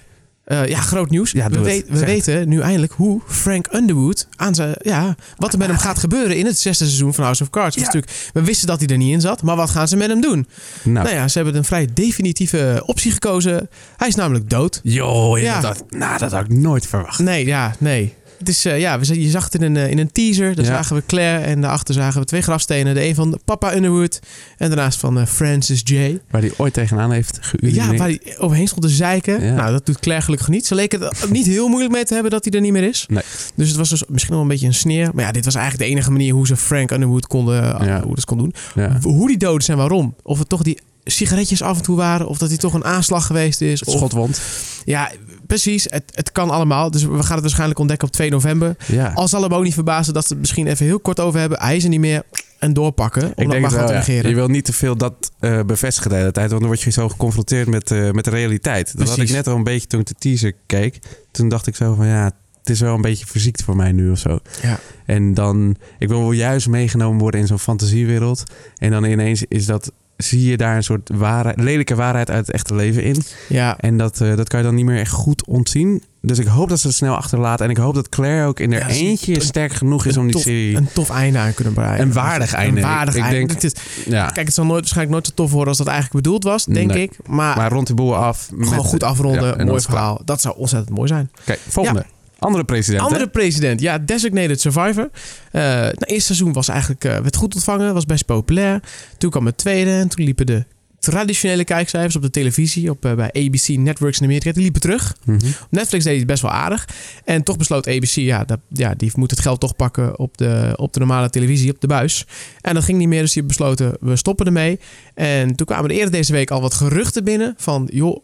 Eh, 0.44 0.68
ja, 0.68 0.80
groot 0.80 1.10
nieuws. 1.10 1.32
Ja, 1.32 1.50
we 1.50 1.60
weet- 1.60 1.86
we 1.90 2.00
weten 2.06 2.48
nu 2.50 2.60
eindelijk 2.62 2.92
hoe 2.94 3.22
Frank 3.28 3.68
Underwood 3.74 4.28
aan 4.36 4.56
zijn, 4.56 4.76
ja, 4.82 5.16
wat 5.38 5.52
er 5.54 5.58
met 5.60 5.68
hem 5.68 5.78
gaat 5.78 6.00
gebeuren 6.00 6.38
in 6.38 6.46
het 6.46 6.60
zesde 6.60 6.86
seizoen 6.86 7.14
van 7.14 7.24
House 7.24 7.44
of 7.44 7.50
Cards. 7.50 7.76
Ja. 7.76 7.82
natuurlijk, 7.84 8.12
we 8.34 8.42
wisten 8.44 8.68
dat 8.68 8.80
hij 8.80 8.88
er 8.88 8.98
niet 8.98 9.12
in 9.14 9.22
zat, 9.22 9.42
maar 9.42 9.56
wat 9.56 9.70
gaan 9.70 9.88
ze 9.88 9.96
met 9.96 10.08
hem 10.08 10.22
doen? 10.22 10.48
Nou, 10.84 11.06
Nou 11.06 11.16
ja, 11.18 11.28
ze 11.28 11.38
hebben 11.38 11.56
een 11.56 11.64
vrij 11.64 11.88
definitieve 11.94 12.84
optie 12.86 13.12
gekozen. 13.12 13.70
Hij 13.98 14.08
is 14.08 14.16
namelijk 14.16 14.50
dood. 14.50 14.80
joh, 14.84 15.40
Ja. 15.40 15.62
dat, 15.62 15.84
nou, 15.90 16.18
dat 16.18 16.32
had 16.32 16.44
ik 16.44 16.50
nooit 16.50 16.88
verwacht. 16.88 17.20
Nee, 17.20 17.46
ja, 17.46 17.76
nee. 17.80 18.14
Het 18.44 18.52
is, 18.52 18.66
eh, 18.66 18.80
ja, 18.80 19.00
we, 19.00 19.22
je 19.22 19.30
zag 19.30 19.44
het 19.44 19.56
in 19.56 19.62
een, 19.62 19.78
eh, 19.78 19.90
in 19.90 19.98
een 19.98 20.12
teaser. 20.12 20.56
Daar 20.56 20.66
Ja. 20.66 20.72
zagen 20.72 20.96
we 20.96 21.04
Claire 21.06 21.44
en 21.44 21.62
daarachter 21.62 21.94
zagen 21.94 22.20
we 22.22 22.26
twee 22.28 22.42
grafstenen. 22.42 22.94
De 22.94 23.06
een 23.06 23.16
van 23.16 23.40
papa 23.46 23.76
Underwood 23.76 24.20
en 24.58 24.68
daarnaast 24.68 25.00
van 25.00 25.20
eh, 25.20 25.26
Francis 25.26 25.82
J. 25.84 26.18
Waar 26.32 26.42
hij 26.42 26.52
ooit 26.58 26.74
tegenaan 26.74 27.12
heeft 27.12 27.38
geurineerd. 27.42 27.92
Ja, 27.92 27.96
waar 27.98 28.08
hij 28.08 28.22
overheen 28.38 28.68
stond 28.68 28.82
te 28.82 28.90
zeiken. 28.90 29.44
Ja. 29.44 29.54
Nou, 29.54 29.72
dat 29.72 29.86
doet 29.86 30.00
Claire 30.00 30.24
gelukkig 30.24 30.48
niet. 30.48 30.66
Ze 30.66 30.76
leken 30.76 31.02
er 31.02 31.14
niet 31.32 31.46
heel 31.46 31.68
moeilijk 31.68 31.94
mee 31.94 32.04
te 32.04 32.14
hebben 32.14 32.32
dat 32.32 32.44
hij 32.46 32.54
er 32.54 32.62
niet 32.62 32.72
meer 32.72 32.84
is. 32.84 33.06
Nee. 33.10 33.24
Dus 33.56 33.68
het 33.68 33.78
was 33.78 33.90
dus 33.90 34.04
misschien 34.08 34.34
wel 34.34 34.42
een 34.42 34.48
beetje 34.50 34.68
een 34.68 34.74
sneer. 34.74 35.10
Maar 35.14 35.26
ja, 35.26 35.32
dit 35.32 35.46
was 35.46 35.56
eigenlijk 35.56 35.86
de 35.86 35.92
enige 35.96 36.12
manier 36.12 36.34
hoe 36.34 36.48
ze 36.48 36.58
Frank 36.58 36.92
Underwood 36.92 37.28
konden, 37.28 37.56
Ja. 37.86 38.02
hoe 38.04 38.16
dat 38.16 38.26
kon 38.26 38.38
doen. 38.38 38.54
Hoe 39.02 39.28
die 39.28 39.38
dood 39.38 39.62
is 39.62 39.68
en 39.70 39.78
waarom. 39.78 40.16
Of 40.24 40.40
het 40.40 40.50
toch 40.50 40.62
die 40.64 40.80
sigaretjes 41.06 41.62
af 41.62 41.78
en 41.78 41.84
toe 41.84 41.96
waren. 41.96 42.28
Of 42.28 42.38
dat 42.38 42.50
hij 42.50 42.58
toch 42.58 42.74
een 42.74 42.86
aanslag 42.86 43.26
geweest 43.26 43.62
is. 43.62 43.80
Het 43.80 43.90
Of, 43.90 43.96
schotwond. 43.96 44.42
ja, 44.86 45.12
precies. 45.54 45.88
Het, 45.90 46.04
het 46.14 46.32
kan 46.32 46.50
allemaal. 46.50 46.92
Dus 46.92 47.04
we 47.04 47.24
gaan 47.24 47.34
het 47.34 47.42
waarschijnlijk 47.42 47.80
ontdekken 47.80 48.08
op 48.08 48.14
2 48.14 48.30
november. 48.30 48.76
Ja. 48.88 49.12
Al 49.14 49.28
zal 49.28 49.42
hem 49.42 49.54
ook 49.54 49.64
niet 49.64 49.74
verbazen 49.74 50.14
dat 50.14 50.26
ze 50.26 50.32
het 50.32 50.42
misschien 50.42 50.68
even 50.68 50.86
heel 50.86 51.00
kort 51.00 51.20
over 51.20 51.40
hebben. 51.40 51.60
Hij 51.60 51.76
is 51.76 51.84
er 51.84 51.90
niet 51.90 52.00
meer. 52.00 52.24
En 52.60 52.74
doorpakken. 52.74 53.24
Om 53.24 53.30
Ik 53.30 53.36
denk 53.36 53.62
maar 53.62 53.72
het 53.72 54.06
gaan 54.06 54.16
ja. 54.16 54.28
Je 54.28 54.36
wil 54.36 54.48
niet 54.48 54.66
te 54.66 54.74
veel 54.74 54.96
dat 54.96 55.32
eh, 55.40 55.60
bevestigen 55.64 56.10
de 56.10 56.16
hele 56.16 56.32
tijd, 56.32 56.50
want 56.50 56.60
dan 56.60 56.70
word 56.70 56.82
je 56.82 56.92
zo 56.92 57.10
geconfronteerd 57.10 57.68
met, 57.68 57.92
eh, 57.92 58.12
met 58.12 58.24
de 58.24 58.30
realiteit. 58.30 58.86
Dat 58.86 59.00
had 59.00 59.10
ik 59.10 59.16
Precies. 59.16 59.36
net 59.36 59.48
al 59.48 59.56
een 59.56 59.64
beetje 59.64 59.88
toen 59.88 60.00
ik 60.00 60.06
de 60.06 60.16
teaser 60.18 60.54
keek. 60.66 61.00
Toen 61.32 61.50
dacht 61.50 61.68
ik 61.68 61.76
zo 61.76 61.94
van 61.94 62.08
ja, 62.08 62.32
het 62.60 62.70
is 62.70 62.80
wel 62.80 62.96
een 62.96 63.02
beetje 63.02 63.26
verziekt 63.26 63.64
voor 63.64 63.76
mij 63.76 63.92
nu 63.92 64.12
of 64.12 64.20
zo. 64.20 64.40
Ja. 64.62 64.80
En 65.06 65.34
dan, 65.34 65.76
ik 66.00 66.08
wil 66.08 66.20
wel 66.20 66.32
juist 66.32 66.68
meegenomen 66.68 67.20
worden 67.20 67.40
in 67.40 67.48
zo'n 67.48 67.60
fantasiewereld. 67.60 68.44
En 68.78 68.92
dan 68.92 69.04
ineens 69.04 69.44
is 69.48 69.66
dat, 69.66 69.92
zie 70.18 70.50
je 70.50 70.58
daar 70.58 70.76
een 70.76 70.84
soort 70.84 71.10
waarheid, 71.14 71.60
lelijke 71.60 71.96
waarheid 71.96 72.30
uit 72.30 72.46
het 72.48 72.56
echte 72.56 72.76
leven 72.76 73.04
in. 73.04 73.22
Ja, 73.50 73.78
En 73.80 73.98
dat, 73.98 74.22
eh, 74.22 74.36
dat 74.36 74.48
kan 74.50 74.60
je 74.60 74.66
dan 74.66 74.76
niet 74.76 74.86
meer 74.86 75.00
echt 75.00 75.12
goed 75.12 75.46
ontzien. 75.48 76.04
Dus 76.22 76.40
ik 76.40 76.48
hoop 76.48 76.70
dat 76.70 76.80
ze 76.80 76.88
het 76.88 76.96
snel 76.96 77.16
achterlaten. 77.16 77.66
En 77.66 77.72
ik 77.72 77.78
hoop 77.78 77.94
dat 77.96 78.10
Claire 78.10 78.48
ook 78.48 78.60
in 78.60 78.72
haar 78.72 78.82
Ja, 78.82 78.88
een- 78.88 78.92
eentje 79.06 79.42
sterk 79.42 79.74
genoeg 79.74 80.06
is 80.06 80.18
om 80.18 80.32
die 80.32 80.42
serie... 80.42 80.76
een 80.78 80.88
tof 80.94 81.10
einde 81.10 81.40
aan 81.40 81.54
kunnen 81.54 81.74
breiden. 81.74 82.06
Een 82.08 82.14
waardig 82.14 82.54
einde. 82.54 82.82
Een 82.82 82.88
waardig 82.88 83.16
Ik 83.16 83.22
einde. 83.22 83.38
denk- 83.38 83.52
Het 83.52 83.64
is- 83.64 83.74
ja. 84.06 84.26
Kijk, 84.30 84.46
het 84.46 84.56
zal 84.56 84.66
nooit, 84.66 84.80
waarschijnlijk 84.80 85.12
nooit 85.14 85.28
zo 85.28 85.34
tof 85.36 85.52
worden 85.52 85.68
als 85.68 85.78
dat 85.78 85.88
eigenlijk 85.88 86.24
bedoeld 86.24 86.44
was, 86.44 86.66
denk 86.66 86.92
Nee. 86.94 87.02
ik. 87.04 87.18
Maar, 87.28 87.58
Maar 87.58 87.72
rond 87.72 87.88
de 87.88 87.94
boel 87.94 88.16
af. 88.16 88.46
gewoon 88.50 88.70
met- 88.70 88.86
goed 88.86 89.04
afronden, 89.04 89.58
Ja, 89.58 89.64
mooi 89.66 89.82
verhaal. 89.82 90.22
Dat 90.26 90.42
zou 90.42 90.56
ontzettend 90.58 90.96
mooi 90.96 91.08
zijn. 91.08 91.32
Oké, 91.42 91.56
volgende. 91.68 92.06
Andere 92.44 92.64
president. 92.64 93.02
hè? 93.02 93.08
Andere 93.08 93.30
president, 93.30 93.82
ja, 93.82 93.98
Designated 93.98 94.62
Survivor. 94.62 95.10
Het 95.52 96.10
eerste 96.10 96.26
seizoen 96.26 96.54
was 96.54 96.68
eigenlijk, 96.68 97.04
eh, 97.04 97.18
werd 97.18 97.36
goed 97.36 97.56
ontvangen, 97.56 97.94
was 97.94 98.06
best 98.06 98.26
populair. 98.26 98.82
Toen 99.18 99.30
kwam 99.30 99.46
het 99.46 99.58
tweede 99.58 99.92
en 99.92 100.08
toen 100.08 100.26
liepen 100.26 100.46
de 100.46 100.66
traditionele 101.04 101.64
kijkcijfers 101.64 102.16
op 102.16 102.22
de 102.22 102.30
televisie, 102.30 102.90
op, 102.90 103.06
eh, 103.06 103.14
bij 103.14 103.32
ABC 103.34 103.68
Networks 103.68 104.20
in 104.20 104.26
Amerika, 104.26 104.52
die 104.52 104.62
liepen 104.62 104.82
terug. 104.82 105.16
Mhm. 105.26 105.36
Op 105.46 105.68
Netflix 105.70 106.04
deed 106.04 106.18
het 106.18 106.28
best 106.28 106.42
wel 106.42 106.52
aardig. 106.52 106.88
En 107.26 107.44
toch 107.44 107.58
besloot 107.58 107.88
ABC, 107.88 108.16
ja, 108.16 108.44
dat, 108.44 108.60
ja 108.70 108.94
die 108.98 109.12
moet 109.16 109.32
het 109.32 109.40
geld 109.40 109.60
toch 109.60 109.76
pakken 109.76 110.20
op 110.20 110.38
de, 110.38 110.74
op 110.76 110.94
de 110.94 111.00
normale 111.00 111.30
televisie, 111.30 111.72
op 111.72 111.82
de 111.82 111.88
buis. 111.88 112.26
En 112.62 112.74
dat 112.74 112.84
ging 112.84 112.98
niet 112.98 113.08
meer, 113.08 113.22
dus 113.22 113.34
die 113.34 113.44
besloten, 113.44 113.98
we 114.00 114.16
stoppen 114.16 114.46
ermee. 114.46 114.80
En 115.14 115.56
toen 115.56 115.66
kwamen 115.66 115.90
er 115.90 115.96
eerder 115.96 116.12
deze 116.12 116.32
week 116.32 116.52
al 116.52 116.62
wat 116.62 116.74
geruchten 116.74 117.24
binnen 117.24 117.54
van, 117.58 117.90
joh, 117.92 118.24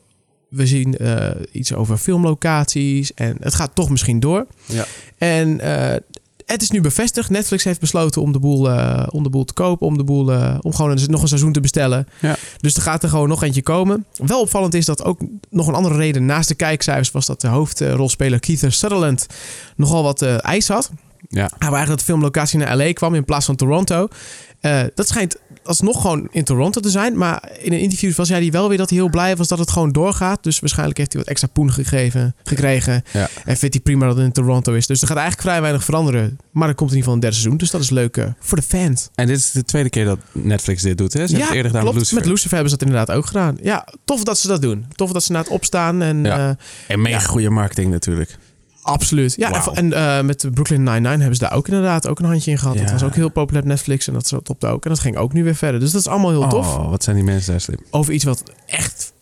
we 0.50 0.68
zien 0.68 0.98
eh, 0.98 1.29
iets 1.51 1.74
over 1.74 1.98
filmlocaties 1.98 3.13
en 3.13 3.38
het 3.39 3.56
gaat 3.56 3.72
toch 3.74 3.89
misschien 3.89 4.20
door. 4.20 4.46
Ja. 4.65 4.86
En 5.18 5.60
eh, 5.60 5.96
het 6.46 6.62
is 6.62 6.70
nu 6.70 6.82
bevestigd. 6.82 7.29
Netflix 7.29 7.63
heeft 7.63 7.79
besloten 7.79 8.22
om 8.22 8.32
de 8.32 8.39
boel, 8.39 8.70
eh, 8.70 9.08
om 9.10 9.24
de 9.24 9.29
boel 9.29 9.46
te 9.46 9.53
kopen, 9.53 9.88
om, 9.88 9.98
de 9.98 10.03
boel, 10.03 10.32
om 10.62 10.74
gewoon 10.74 10.91
een, 10.91 11.00
nog 11.08 11.22
een 11.22 11.27
seizoen 11.27 11.51
te 11.51 11.60
bestellen. 11.60 12.08
Ja. 12.20 12.36
Dus 12.58 12.75
er 12.75 12.82
gaat 12.82 13.03
er 13.03 13.10
gewoon 13.10 13.27
nog 13.27 13.44
eentje 13.44 13.62
komen. 13.62 14.06
Wel 14.13 14.41
opvallend 14.41 14.74
is 14.74 14.86
dat 14.86 15.03
ook 15.03 15.20
nog 15.50 15.68
een 15.68 15.74
andere 15.74 15.96
reden 15.96 16.25
naast 16.25 16.48
de 16.48 16.56
kijkcijfers 16.56 17.12
was 17.12 17.25
dat 17.25 17.41
de 17.41 17.48
hoofdrolspeler 17.48 18.39
Keith 18.39 18.65
Sutherland 18.68 19.27
nogal 19.75 20.03
wat 20.03 20.22
ijs 20.22 20.68
had. 20.68 20.91
Ja. 21.29 21.41
Hij 21.41 21.51
eigenlijk 21.60 21.88
dat 21.88 22.00
de 22.00 22.06
filmlocatie 22.06 22.60
naar 22.60 22.77
LA 22.77 22.94
kwam 22.94 23.15
in 23.15 23.25
plaats 23.25 23.46
van 23.46 23.56
Toronto. 23.56 24.08
Dat 24.96 25.08
schijnt 25.08 25.38
alsnog 25.69 26.01
gewoon 26.01 26.27
in 26.31 26.43
Toronto 26.43 26.79
te 26.81 26.89
zijn. 26.89 27.17
Maar 27.17 27.49
in 27.59 27.73
een 27.73 27.79
interview 27.79 28.13
was 28.13 28.29
hij 28.29 28.51
wel 28.51 28.69
weer 28.69 28.77
dat 28.77 28.89
hij 28.89 28.97
heel 28.99 29.09
blij 29.09 29.35
was 29.35 29.47
dat 29.47 29.59
het 29.59 29.71
gewoon 29.71 29.91
doorgaat. 29.91 30.43
Dus 30.43 30.59
waarschijnlijk 30.59 30.97
heeft 30.97 31.11
hij 31.13 31.21
wat 31.21 31.29
extra 31.29 31.47
poen 31.53 31.71
gegeven, 31.71 32.35
gekregen. 32.43 33.03
Ja. 33.13 33.29
En 33.45 33.57
vindt 33.57 33.73
hij 33.75 33.83
prima 33.83 34.05
dat 34.07 34.15
het 34.15 34.25
in 34.25 34.31
Toronto 34.31 34.73
is. 34.73 34.88
Dus 34.88 35.01
er 35.01 35.07
gaat 35.07 35.17
eigenlijk 35.17 35.47
vrij 35.47 35.61
weinig 35.61 35.83
veranderen. 35.83 36.38
Maar 36.51 36.67
er 36.67 36.75
komt 36.75 36.89
in 36.91 36.95
ieder 36.97 36.97
geval 36.97 37.13
een 37.13 37.19
derde 37.19 37.35
seizoen. 37.35 37.57
Dus 37.57 37.71
dat 37.71 37.81
is 37.81 37.89
leuk 37.89 38.17
eh, 38.17 38.25
voor 38.39 38.57
de 38.57 38.63
fans. 38.63 39.09
En 39.15 39.27
dit 39.27 39.38
is 39.38 39.51
de 39.51 39.63
tweede 39.63 39.89
keer 39.89 40.05
dat 40.05 40.19
Netflix 40.31 40.81
dit 40.81 40.97
doet, 40.97 41.13
hè? 41.13 41.19
Ze 41.19 41.25
hebben 41.25 41.45
het 41.47 41.55
eerder 41.55 41.71
gedaan 41.71 41.81
klopt. 41.81 41.97
met 41.97 42.03
Lucifer. 42.03 42.17
Met 42.21 42.27
Lucifer 42.31 42.53
hebben 42.53 42.71
ze 42.71 42.77
dat 42.77 42.88
inderdaad 42.88 43.15
ook 43.15 43.25
gedaan. 43.25 43.57
Ja, 43.61 43.88
tof 44.05 44.23
dat 44.23 44.39
ze 44.39 44.47
dat 44.47 44.61
doen. 44.61 44.85
Tof 44.95 45.11
dat 45.11 45.23
ze 45.23 45.31
naar 45.31 45.43
het 45.43 45.51
opstaan. 45.51 46.01
En 46.01 46.23
Ja. 46.23 46.38
eh, 46.49 46.55
En 46.88 47.01
mega 47.01 47.19
Ja. 47.19 47.25
goede 47.25 47.49
marketing 47.49 47.91
natuurlijk. 47.91 48.38
Absoluut. 48.89 49.36
Ja, 49.38 49.65
en, 49.74 49.75
en 49.75 49.93
eh, 49.93 50.24
met 50.24 50.48
Brooklyn 50.53 50.84
Nine-Nine 50.84 51.17
hebben 51.17 51.36
ze 51.36 51.41
daar 51.41 51.53
ook 51.53 51.67
inderdaad 51.67 52.08
ook 52.08 52.19
een 52.19 52.25
handje 52.25 52.51
in 52.51 52.58
gehad. 52.58 52.75
Ja. 52.75 52.81
Dat 52.81 52.91
was 52.91 53.03
ook 53.03 53.15
heel 53.15 53.29
populair 53.29 53.63
op 53.63 53.69
Netflix. 53.69 54.08
En 54.08 54.13
dat 54.13 54.34
topte 54.43 54.67
ook. 54.67 54.84
En 54.84 54.89
dat 54.89 55.00
ging 55.00 55.17
ook 55.17 55.34
nu 55.34 55.43
weer 55.43 55.55
verder. 55.55 55.79
Dus 55.79 55.91
dat 55.91 56.01
is 56.01 56.08
allemaal 56.08 56.29
heel 56.29 56.48
tof. 56.48 56.77
Oh, 56.77 56.89
wat 56.89 57.03
zijn 57.03 57.15
die 57.15 57.25
mensen 57.25 57.51
daar 57.51 57.62
slim. 57.62 57.79
Over 57.89 58.13
iets 58.13 58.24
wat 58.24 58.43
echt 58.65 59.13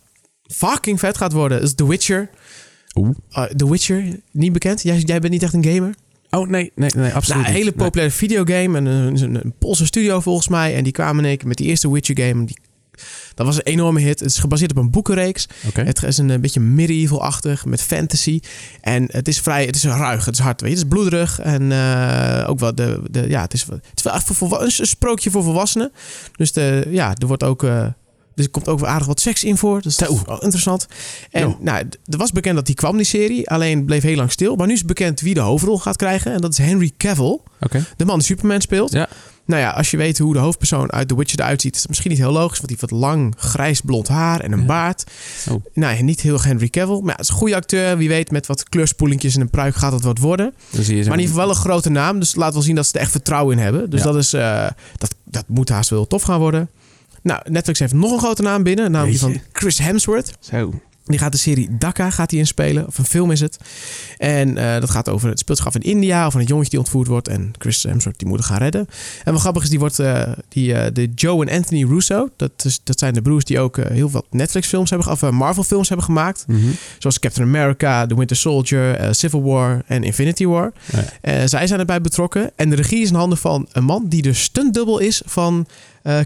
fucking 0.46 0.98
vet 0.98 1.16
gaat 1.16 1.32
worden. 1.32 1.62
is 1.62 1.74
The 1.74 1.88
Witcher. 1.88 2.28
Oeh. 2.94 3.16
Uh, 3.32 3.44
The 3.44 3.70
Witcher, 3.70 4.20
niet 4.30 4.52
bekend? 4.52 4.82
Jij, 4.82 4.98
jij 4.98 5.20
bent 5.20 5.32
niet 5.32 5.42
echt 5.42 5.52
een 5.52 5.64
gamer? 5.64 5.94
Oh, 6.30 6.48
nee, 6.48 6.72
nee, 6.74 6.90
nee, 6.96 7.12
absoluut 7.12 7.42
Nou, 7.42 7.54
een 7.54 7.58
hele. 7.60 7.72
Nee. 7.76 7.84
populaire 7.84 8.14
videogame. 8.14 8.76
En 8.76 8.86
een, 8.86 9.34
een, 9.34 9.54
Poolse 9.58 9.86
studio 9.86 10.20
volgens 10.20 10.48
mij. 10.48 10.76
En 10.76 10.84
die 10.84 10.92
kwamen 10.92 11.24
in 11.24 11.38
met 11.44 11.56
die 11.56 11.66
eerste 11.66 11.92
Witcher 11.92 12.18
game. 12.20 12.44
Die 12.44 12.58
Dat 13.38 13.46
was 13.46 13.56
een 13.56 13.62
enorme 13.62 14.00
hit. 14.00 14.20
Het 14.20 14.28
is 14.28 14.38
gebaseerd 14.38 14.70
op 14.70 14.76
een 14.76 14.90
boekenreeks. 14.90 15.48
Het 15.72 16.02
is 16.02 16.18
een, 16.18 16.30
eh, 16.30 16.38
beetje 16.38 16.60
medieval-achtig 16.60 17.64
met 17.64 17.82
fantasy. 17.82 18.40
En 18.80 19.08
het 19.10 19.28
is 19.28 19.40
vrij, 19.40 19.64
het 19.64 19.76
is 19.76 19.84
ruig, 19.84 20.24
het 20.24 20.34
is 20.34 20.40
hard, 20.40 20.60
weet 20.60 20.70
je. 20.70 20.76
Het 20.76 20.84
is 20.84 20.90
bloederig 20.90 21.40
en 21.40 21.72
eh, 21.72 22.48
ook 22.48 22.58
wel 22.58 22.74
de, 22.74 23.00
de, 23.10 23.28
ja, 23.28 23.40
het 23.40 23.52
is, 23.52 23.60
het 23.60 23.80
is 23.94 24.02
wel 24.02 24.12
echt 24.12 24.24
voor 24.24 24.62
een 24.62 24.70
sprookje 24.70 25.30
voor 25.30 25.42
volwassenen. 25.42 25.92
Dus 26.36 26.52
de, 26.52 26.86
ja, 26.90 27.14
er 27.14 27.26
wordt 27.26 27.42
ook, 27.42 27.62
eh, 27.62 27.86
er 28.34 28.50
komt 28.50 28.68
ook 28.68 28.80
wel 28.80 28.88
aardig 28.88 29.06
wat 29.06 29.20
seks 29.20 29.44
in 29.44 29.56
voor. 29.56 29.82
Dus 29.82 29.96
dat 29.96 30.10
is 30.10 30.22
wel 30.26 30.42
interessant. 30.42 30.86
En 31.30 31.40
Jo. 31.40 31.56
nou, 31.60 31.88
er 32.04 32.18
was 32.18 32.32
bekend 32.32 32.54
dat 32.54 32.66
die 32.66 32.74
kwam, 32.74 32.96
die 32.96 33.06
serie. 33.06 33.50
Alleen 33.50 33.84
bleef 33.84 34.02
heel 34.02 34.16
lang 34.16 34.30
stil. 34.30 34.56
Maar 34.56 34.66
nu 34.66 34.72
is 34.72 34.84
bekend 34.84 35.20
wie 35.20 35.34
de 35.34 35.40
hoofdrol 35.40 35.78
gaat 35.78 35.96
krijgen. 35.96 36.32
En 36.32 36.40
dat 36.40 36.52
is 36.52 36.58
Henry 36.58 36.92
Cavill, 36.96 37.38
de 37.96 38.04
man 38.04 38.18
die 38.18 38.26
Superman 38.26 38.60
speelt. 38.60 38.92
Ja. 38.92 39.08
Nou 39.48 39.60
ja, 39.62 39.70
als 39.70 39.90
je 39.90 39.96
weet 39.96 40.18
hoe 40.18 40.32
de 40.32 40.38
hoofdpersoon 40.38 40.92
uit 40.92 41.08
The 41.08 41.16
Witcher 41.16 41.40
eruit 41.40 41.60
ziet, 41.60 41.74
is 41.74 41.80
dat 41.80 41.88
misschien 41.88 42.10
niet 42.10 42.18
heel 42.20 42.32
logisch. 42.32 42.58
Want 42.58 42.68
die 42.68 42.76
heeft 42.80 42.90
wat 42.90 43.00
lang 43.00 43.34
grijs 43.38 43.80
blond 43.80 44.08
haar 44.08 44.40
en 44.40 44.52
een 44.52 44.60
Ja. 44.60 44.64
baard. 44.66 45.04
Oh. 45.50 45.62
Nou, 45.74 45.96
ja, 45.96 46.02
niet 46.02 46.20
heel 46.20 46.42
Henry 46.42 46.68
Cavill. 46.68 46.98
Maar 46.98 47.04
ja, 47.06 47.12
het 47.12 47.20
is 47.20 47.28
een 47.28 47.34
goede 47.34 47.54
acteur. 47.56 47.96
Wie 47.96 48.08
weet, 48.08 48.30
met 48.30 48.46
wat 48.46 48.68
kleurspoelingjes 48.68 49.34
en 49.34 49.40
een 49.40 49.50
pruik 49.50 49.74
gaat 49.74 49.92
het 49.92 50.02
wat 50.02 50.18
worden. 50.18 50.54
Maar 50.72 50.88
in 50.90 50.94
ieder 50.96 51.14
geval 51.16 51.36
wel 51.36 51.48
een 51.48 51.54
grote 51.54 51.90
naam. 51.90 52.18
Dus 52.18 52.34
laat 52.34 52.52
wel 52.52 52.62
zien 52.62 52.74
dat 52.74 52.86
ze 52.86 52.92
er 52.94 53.00
echt 53.00 53.10
vertrouwen 53.10 53.56
in 53.56 53.62
hebben. 53.62 53.90
Dus 53.90 54.00
Ja. 54.00 54.06
dat, 54.06 54.16
is, 54.16 54.32
eh, 54.32 54.66
dat, 54.96 55.14
dat 55.24 55.44
moet 55.46 55.68
haast 55.68 55.90
wel 55.90 56.06
tof 56.06 56.22
gaan 56.22 56.38
worden. 56.40 56.68
Nou, 57.22 57.40
Netflix 57.50 57.78
heeft 57.78 57.92
nog 57.92 58.12
een 58.12 58.18
grote 58.18 58.42
naam 58.42 58.62
binnen. 58.62 58.90
Namelijk 58.90 59.20
die 59.20 59.28
van 59.32 59.40
Chris 59.52 59.78
Hemsworth. 59.78 60.32
Zo. 60.40 60.72
Die 61.08 61.18
gaat 61.18 61.32
de 61.32 61.38
serie 61.38 61.68
Dakka 61.78 62.10
gaat 62.10 62.30
die 62.30 62.38
inspelen. 62.38 62.86
Of 62.86 62.98
een 62.98 63.04
film 63.04 63.30
is 63.30 63.40
het. 63.40 63.58
En 64.18 64.56
eh, 64.56 64.80
dat 64.80 64.90
gaat 64.90 65.08
over, 65.08 65.28
het 65.28 65.64
af 65.64 65.74
in 65.74 65.80
India. 65.80 66.26
Over 66.26 66.40
een 66.40 66.46
jongetje 66.46 66.70
die 66.70 66.78
ontvoerd 66.78 67.06
wordt. 67.06 67.28
En 67.28 67.52
Chris 67.58 67.82
Hemsworth 67.82 68.18
die 68.18 68.28
moet 68.28 68.44
haar 68.44 68.58
redden. 68.58 68.86
En 69.24 69.32
wat 69.32 69.40
grappig 69.40 69.62
is, 69.62 69.68
die 69.68 69.78
wordt 69.78 69.98
eh, 69.98 70.22
die, 70.48 70.74
eh, 70.74 70.92
de 70.92 71.10
Joe 71.14 71.46
en 71.46 71.56
Anthony 71.56 71.84
Russo. 71.84 72.28
Dat, 72.36 72.50
is, 72.64 72.80
dat 72.84 72.98
zijn 72.98 73.14
de 73.14 73.22
broers 73.22 73.44
die 73.44 73.60
ook 73.60 73.76
heel 73.76 74.10
wat 74.10 74.24
Netflix 74.30 74.66
films 74.66 74.90
hebben, 74.90 75.10
of 75.10 75.30
Marvel 75.30 75.62
films 75.62 75.88
hebben 75.88 76.06
gemaakt. 76.06 76.44
Mhm. 76.46 76.60
Zoals 76.98 77.18
Captain 77.18 77.46
America, 77.48 78.06
The 78.06 78.16
Winter 78.16 78.36
Soldier, 78.36 79.14
Civil 79.14 79.42
War 79.42 79.82
en 79.86 80.02
Infinity 80.02 80.46
War. 80.46 80.72
Eh, 81.20 81.42
zij 81.44 81.66
zijn 81.66 81.80
erbij 81.80 82.00
betrokken. 82.00 82.50
En 82.56 82.70
de 82.70 82.76
regie 82.76 83.02
is 83.02 83.08
in 83.08 83.14
handen 83.14 83.38
van 83.38 83.68
een 83.72 83.84
man 83.84 84.08
die 84.08 84.22
de 84.22 84.32
stuntdubbel 84.32 84.98
is 84.98 85.22
van 85.24 85.66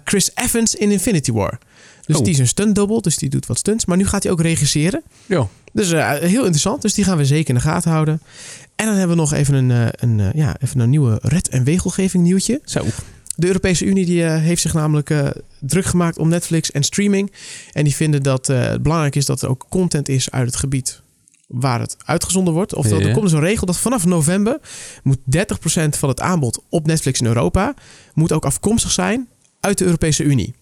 Chris 0.05 0.31
Evans 0.35 0.75
in 0.75 0.91
Infinity 0.91 1.33
War. 1.33 1.59
Dus 2.07 2.17
Oh. 2.17 2.23
die 2.25 2.33
is 2.33 2.39
een 2.39 2.47
stuntdubbel, 2.47 3.01
dus 3.03 3.17
die 3.17 3.29
doet 3.29 3.47
wat 3.47 3.59
stunts. 3.59 3.85
Maar 3.85 3.97
nu 3.97 4.07
gaat 4.07 4.23
hij 4.23 4.33
ook 4.33 4.41
regisseren. 4.41 5.03
Jo. 5.27 5.49
Dus 5.73 5.93
eh, 5.93 6.11
heel 6.11 6.41
interessant. 6.41 6.83
Dus 6.83 6.95
die 6.95 7.05
gaan 7.05 7.17
we 7.17 7.25
zeker 7.25 7.49
in 7.49 7.55
de 7.55 7.61
gaten 7.61 7.91
houden. 7.91 8.21
En 8.77 8.87
dan 8.87 8.95
hebben 8.97 9.17
we 9.17 9.23
nog 9.23 9.33
even 9.33 9.55
een, 9.55 9.71
eh, 9.71 9.87
een, 9.91 10.21
eh, 10.21 10.33
ja, 10.35 10.57
even 10.61 10.81
een 10.81 10.91
nieuwe 10.91 11.19
red- 11.23 11.49
en 11.49 11.65
wegelgeving 11.65 12.23
nieuwtje. 12.23 12.61
Zo. 12.65 12.85
De 13.37 13.47
Europese 13.47 13.85
Unie 13.85 14.07
die, 14.07 14.23
heeft 14.23 14.63
zich 14.63 14.73
namelijk 14.75 15.33
druk 15.61 15.85
gemaakt 15.85 16.19
om 16.19 16.29
Netflix 16.29 16.71
en 16.71 16.83
streaming. 16.83 17.33
En 17.73 17.85
die 17.85 17.95
vinden 17.95 18.23
dat 18.23 18.47
het 18.47 18.83
belangrijk 18.83 19.17
is 19.17 19.27
dat 19.27 19.43
er 19.43 19.49
ook 19.49 19.67
content 19.69 20.09
is 20.09 20.31
uit 20.31 20.47
het 20.47 20.57
gebied 20.57 21.01
waar 21.47 21.81
het 21.81 21.97
uitgezonden 22.05 22.55
wordt. 22.55 22.75
Oftewel, 22.75 23.01
Ja. 23.01 23.07
er 23.07 23.13
komt 23.13 23.25
dus 23.25 23.35
een 23.35 23.41
regel 23.45 23.67
dat 23.67 23.79
vanaf 23.79 24.05
november 24.05 24.59
moet 25.03 25.19
30% 25.25 25.97
van 25.97 26.09
het 26.09 26.21
aanbod 26.21 26.63
op 26.69 26.87
Netflix 26.87 27.21
in 27.21 27.27
Europa 27.27 27.75
moet 28.15 28.33
ook 28.33 28.45
afkomstig 28.45 28.91
zijn 28.91 29.29
uit 29.61 29.79
de 29.79 29.85
Europese 29.85 30.23
Unie. 30.23 30.55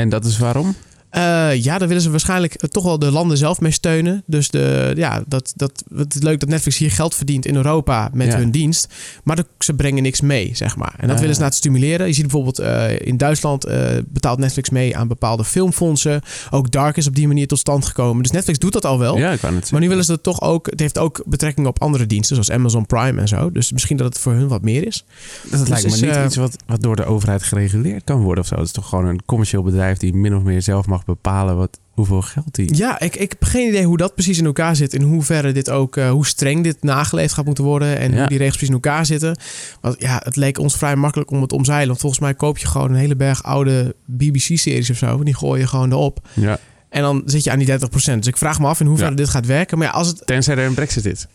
En 0.00 0.08
dat 0.08 0.24
is 0.24 0.38
waarom? 0.38 0.74
Eh, 1.10 1.54
ja, 1.62 1.78
daar 1.78 1.88
willen 1.88 2.02
ze 2.02 2.10
waarschijnlijk 2.10 2.54
eh, 2.54 2.68
toch 2.68 2.84
wel 2.84 2.98
de 2.98 3.10
landen 3.10 3.36
zelf 3.38 3.60
mee 3.60 3.70
steunen. 3.72 4.22
Dus 4.26 4.48
de, 4.48 4.92
ja, 4.96 5.22
dat, 5.26 5.52
dat, 5.56 5.84
het 5.96 6.14
is 6.14 6.22
leuk 6.22 6.40
dat 6.40 6.48
Netflix 6.48 6.78
hier 6.78 6.90
geld 6.90 7.14
verdient 7.14 7.46
in 7.46 7.56
Europa 7.56 8.10
met 8.12 8.26
Ja. 8.26 8.36
hun 8.36 8.50
dienst. 8.50 8.88
Maar 9.24 9.36
de- 9.36 9.46
ze 9.58 9.74
brengen 9.74 10.02
niks 10.02 10.20
mee, 10.20 10.50
zeg 10.54 10.76
maar. 10.76 10.94
En 10.96 11.06
dat 11.06 11.14
Ah. 11.14 11.20
willen 11.20 11.34
ze 11.34 11.40
laten 11.40 11.56
stimuleren. 11.56 12.06
Je 12.06 12.12
ziet 12.12 12.22
bijvoorbeeld 12.22 12.58
eh, 12.58 13.00
in 13.00 13.16
Duitsland 13.16 13.66
betaalt 14.06 14.38
Netflix 14.38 14.70
mee 14.70 14.96
aan 14.96 15.08
bepaalde 15.08 15.44
filmfondsen. 15.44 16.20
Ook 16.50 16.70
Dark 16.70 16.96
is 16.96 17.06
op 17.06 17.14
die 17.14 17.26
manier 17.26 17.46
tot 17.46 17.58
stand 17.58 17.84
gekomen. 17.86 18.22
Dus 18.22 18.32
Netflix 18.32 18.58
doet 18.58 18.72
dat 18.72 18.84
al 18.84 18.98
wel. 18.98 19.18
Ja, 19.18 19.30
ik. 19.30 19.40
Maar 19.70 19.80
nu 19.80 19.88
willen 19.88 20.04
ze 20.04 20.10
dat 20.10 20.22
toch 20.22 20.40
ook. 20.40 20.66
Het 20.70 20.80
heeft 20.80 20.98
ook 20.98 21.22
betrekking 21.26 21.66
op 21.66 21.80
andere 21.82 22.06
diensten, 22.06 22.34
zoals 22.36 22.50
Amazon 22.50 22.86
Prime 22.86 23.20
en 23.20 23.28
zo. 23.28 23.52
Dus 23.52 23.72
misschien 23.72 23.96
dat 23.96 24.06
het 24.06 24.18
voor 24.18 24.32
hun 24.32 24.48
wat 24.48 24.62
meer 24.62 24.86
is. 24.86 25.04
Dat 25.50 25.68
lijkt 25.68 25.84
me 25.86 25.92
is, 25.92 26.00
niet 26.00 26.16
iets 26.24 26.36
wat, 26.36 26.56
wat 26.66 26.82
door 26.82 26.96
de 26.96 27.04
overheid 27.04 27.42
gereguleerd 27.42 28.04
kan 28.04 28.20
worden 28.22 28.42
of 28.42 28.48
zo. 28.48 28.54
Het 28.56 28.66
is 28.66 28.72
toch 28.72 28.88
gewoon 28.88 29.06
een 29.06 29.20
commercieel 29.26 29.62
bedrijf 29.62 29.98
die 29.98 30.14
min 30.14 30.34
of 30.36 30.42
meer 30.42 30.62
zelf 30.62 30.86
mag 30.86 30.99
bepalen 31.04 31.56
wat, 31.56 31.78
hoeveel 31.90 32.22
geld 32.22 32.54
die... 32.54 32.76
Ja, 32.76 33.00
ik, 33.00 33.16
ik 33.16 33.30
heb 33.30 33.44
geen 33.44 33.68
idee 33.68 33.84
hoe 33.84 33.96
dat 33.96 34.14
precies 34.14 34.38
in 34.38 34.44
elkaar 34.44 34.76
zit. 34.76 34.94
In 34.94 35.02
hoeverre 35.02 35.52
dit 35.52 35.70
ook, 35.70 35.96
eh, 35.96 36.10
hoe 36.10 36.26
streng 36.26 36.62
dit 36.64 36.82
nageleefd 36.82 37.34
gaat 37.34 37.44
moeten 37.44 37.64
worden. 37.64 37.98
En 37.98 38.12
Ja. 38.12 38.18
hoe 38.18 38.26
die 38.28 38.38
regels 38.38 38.56
precies 38.56 38.68
in 38.74 38.74
elkaar 38.82 39.06
zitten. 39.06 39.36
Want 39.80 39.96
ja, 39.98 40.20
het 40.24 40.36
leek 40.36 40.58
ons 40.58 40.76
vrij 40.76 40.96
makkelijk 40.96 41.30
om 41.30 41.42
het 41.42 41.52
omzeilen. 41.52 41.88
Want 41.88 42.00
volgens 42.00 42.20
mij 42.20 42.34
koop 42.34 42.58
je 42.58 42.66
gewoon 42.66 42.90
een 42.90 42.96
hele 42.96 43.16
berg 43.16 43.42
oude 43.42 43.94
BBC-series 44.06 44.90
of 44.90 44.96
zo. 44.96 45.18
En 45.18 45.24
die 45.24 45.34
gooi 45.34 45.60
je 45.60 45.66
gewoon 45.66 45.90
erop. 45.92 46.28
Ja. 46.34 46.58
En 46.88 47.02
dan 47.02 47.22
zit 47.24 47.44
je 47.44 47.50
aan 47.50 47.58
die 47.58 47.66
30%. 47.66 48.18
Dus 48.18 48.26
ik 48.26 48.36
vraag 48.36 48.60
me 48.60 48.66
af 48.66 48.80
in 48.80 48.86
hoeverre 48.86 49.10
Ja. 49.10 49.16
dit 49.16 49.28
gaat 49.28 49.46
werken. 49.46 49.78
Maar 49.78 49.86
ja, 49.86 49.92
als 49.92 50.06
het. 50.06 50.22
Tenzij 50.26 50.56
er 50.56 50.66
een 50.66 50.74
brexit 50.74 51.04
is. 51.06 51.26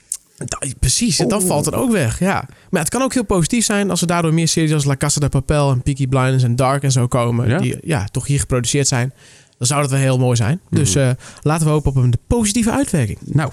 Precies, 0.80 1.18
dan 1.18 1.34
Oeh. 1.34 1.46
valt 1.48 1.66
het 1.66 1.74
ook 1.76 1.92
weg. 1.92 2.20
Ja. 2.20 2.34
Maar 2.34 2.48
ja, 2.72 2.80
het 2.80 2.90
kan 2.90 3.02
ook 3.02 3.14
heel 3.14 3.24
positief 3.26 3.66
zijn 3.66 3.90
als 3.90 4.02
er 4.02 4.08
daardoor 4.08 4.34
meer 4.34 4.48
series 4.48 4.74
als 4.74 4.84
La 4.86 4.96
Casa 4.96 5.20
de 5.20 5.30
Papel 5.30 5.72
en 5.72 5.82
Peaky 5.82 6.08
Blinders 6.08 6.44
en 6.44 6.56
Dark 6.56 6.84
en 6.84 6.92
zo 6.92 7.08
komen. 7.08 7.48
Ja. 7.50 7.58
Die 7.60 7.78
ja, 7.82 8.08
toch 8.12 8.28
hier 8.28 8.40
geproduceerd 8.40 8.88
zijn. 8.88 9.14
Dan 9.58 9.68
zou 9.68 9.82
dat 9.82 9.90
wel 9.92 10.00
heel 10.00 10.18
mooi 10.18 10.36
zijn. 10.36 10.60
Dus 10.70 10.96
Mhm. 10.96 11.04
eh, 11.06 11.12
laten 11.42 11.66
we 11.66 11.72
hopen 11.72 11.90
op 11.92 11.98
een 11.98 12.14
positieve 12.28 12.72
uitwerking. 12.72 13.18
Nou, 13.24 13.52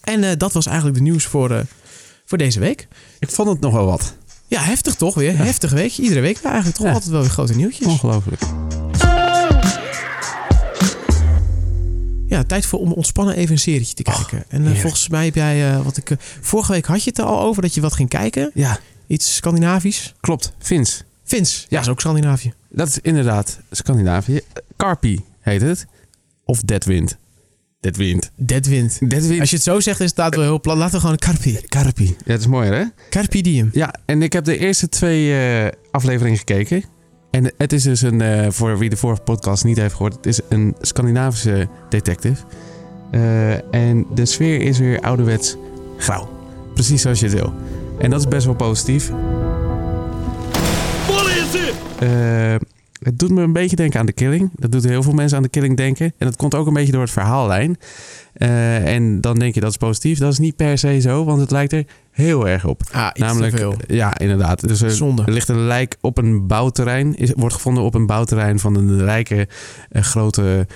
En 0.00 0.24
eh, 0.24 0.30
dat 0.38 0.52
was 0.52 0.66
eigenlijk 0.66 0.96
de 0.96 1.02
nieuws 1.02 1.24
voor, 1.24 1.50
eh, 1.50 1.60
voor 2.26 2.38
deze 2.38 2.60
week. 2.60 2.88
ik 3.18 3.30
vond 3.30 3.48
het 3.48 3.60
nog 3.60 3.72
wel 3.72 3.86
wat. 3.86 4.14
Ja, 4.46 4.60
heftig 4.62 4.94
toch 4.94 5.14
weer. 5.14 5.36
Heftig 5.36 5.70
week. 5.70 5.96
Iedere 5.98 6.20
week 6.20 6.42
eigenlijk 6.42 6.76
toch 6.76 6.86
Ja. 6.86 6.92
altijd 6.92 7.10
wel 7.10 7.20
weer 7.20 7.30
grote 7.30 7.54
nieuwtjes. 7.56 7.86
Ongelooflijk. 7.86 8.40
Ja, 12.26 12.42
tijd 12.44 12.66
voor 12.66 12.78
om 12.78 12.92
ontspannen 12.92 13.36
even 13.36 13.52
een 13.52 13.58
serietje 13.58 13.94
te 13.94 14.02
kijken. 14.02 14.44
en 14.48 14.76
volgens 14.76 15.08
mij 15.08 15.24
heb 15.24 15.34
jij, 15.34 15.82
wat 15.82 15.96
ik... 15.96 16.16
vorige 16.40 16.72
week 16.72 16.86
had 16.86 17.04
je 17.04 17.10
het 17.10 17.18
er 17.18 17.24
al 17.24 17.40
over 17.40 17.62
dat 17.62 17.74
je 17.74 17.80
wat 17.80 17.92
ging 17.94 18.08
kijken. 18.08 18.50
Ja, 18.54 18.78
Iets 19.06 19.34
Scandinavisch. 19.34 20.14
klopt. 20.20 20.52
Vins. 20.58 21.02
Vins. 21.24 21.60
Ja, 21.60 21.66
Ja. 21.68 21.80
is 21.80 21.88
ook 21.88 22.00
Scandinavië. 22.00 22.52
Dat 22.68 22.88
is 22.88 22.98
inderdaad 23.02 23.58
Scandinavië. 23.70 24.40
Carpi 24.76 25.24
heet 25.40 25.60
het. 25.60 25.86
Of 26.44 26.60
Deadwind. 26.60 27.18
Deadwind. 27.80 28.30
Deadwind. 28.36 29.10
Deadwind. 29.10 29.40
Als 29.40 29.50
je 29.50 29.56
het 29.56 29.64
zo 29.64 29.80
zegt, 29.80 30.00
is 30.00 30.10
het 30.10 30.18
inderdaad 30.18 30.34
wel 30.34 30.44
heel 30.44 30.60
plat. 30.60 30.76
Laten 30.76 30.94
we 30.94 31.00
gewoon 31.00 31.16
Carpi. 31.16 31.60
Carpi. 31.68 32.04
Ja, 32.04 32.14
dat 32.24 32.40
is 32.40 32.46
mooi 32.46 32.70
hè? 32.70 32.84
Carpi 33.10 33.42
diem. 33.42 33.70
Ja, 33.72 33.94
en 34.04 34.22
ik 34.22 34.32
heb 34.32 34.44
de 34.44 34.58
eerste 34.58 34.88
twee 34.88 35.34
eh, 35.34 35.72
afleveringen 35.90 36.38
gekeken. 36.38 36.84
En 37.30 37.52
het 37.56 37.72
is 37.72 37.82
dus 37.82 38.02
een, 38.02 38.20
eh, 38.20 38.50
voor 38.50 38.78
wie 38.78 38.90
de 38.90 38.96
vorige 38.96 39.22
podcast 39.22 39.64
niet 39.64 39.76
heeft 39.76 39.94
gehoord, 39.94 40.14
het 40.14 40.26
is 40.26 40.40
een 40.48 40.76
Scandinavische 40.80 41.68
detective. 41.88 42.44
Eh, 43.10 43.74
en 43.74 44.06
de 44.14 44.26
sfeer 44.26 44.60
is 44.60 44.78
weer 44.78 45.00
ouderwets 45.00 45.56
grauw. 45.98 46.28
Precies 46.74 47.02
zoals 47.02 47.20
je 47.20 47.26
het 47.26 47.34
wil. 47.34 47.54
En 47.98 48.10
dat 48.10 48.20
is 48.20 48.28
best 48.28 48.46
wel 48.46 48.54
positief. 48.54 49.10
Eh, 51.98 52.54
het 53.02 53.18
doet 53.18 53.30
me 53.30 53.42
een 53.42 53.52
beetje 53.52 53.76
denken 53.76 54.00
aan 54.00 54.06
de 54.06 54.12
killing. 54.12 54.50
Dat 54.54 54.72
doet 54.72 54.84
heel 54.84 55.02
veel 55.02 55.12
mensen 55.12 55.36
aan 55.36 55.42
de 55.42 55.48
killing 55.48 55.76
denken. 55.76 56.12
En 56.18 56.26
dat 56.26 56.36
komt 56.36 56.54
ook 56.54 56.66
een 56.66 56.72
beetje 56.72 56.92
door 56.92 57.00
het 57.00 57.10
verhaallijn. 57.10 57.78
Eh, 58.32 58.94
en 58.94 59.20
dan 59.20 59.38
denk 59.38 59.54
je 59.54 59.60
dat 59.60 59.70
is 59.70 59.76
positief. 59.76 60.18
Dat 60.18 60.32
is 60.32 60.38
niet 60.38 60.56
per 60.56 60.78
se 60.78 61.00
zo, 61.00 61.24
want 61.24 61.40
het 61.40 61.50
lijkt 61.50 61.72
er 61.72 61.84
heel 62.10 62.48
erg 62.48 62.64
op. 62.64 62.82
Ah, 62.92 63.08
iets 63.12 63.20
Namelijk, 63.20 63.84
ja, 63.86 64.18
inderdaad. 64.18 64.68
Dus 64.68 64.82
er, 64.82 64.90
Zonde. 64.90 65.22
ligt 65.26 65.48
een 65.48 65.66
lijk 65.66 65.96
op 66.00 66.18
een 66.18 66.46
bouwterrein. 66.46 67.16
Is, 67.16 67.32
wordt 67.36 67.54
gevonden 67.54 67.82
op 67.82 67.94
een 67.94 68.06
bouwterrein 68.06 68.58
van 68.58 68.74
een 68.74 69.04
rijke 69.04 69.48
eh, 69.90 70.02
grote 70.02 70.66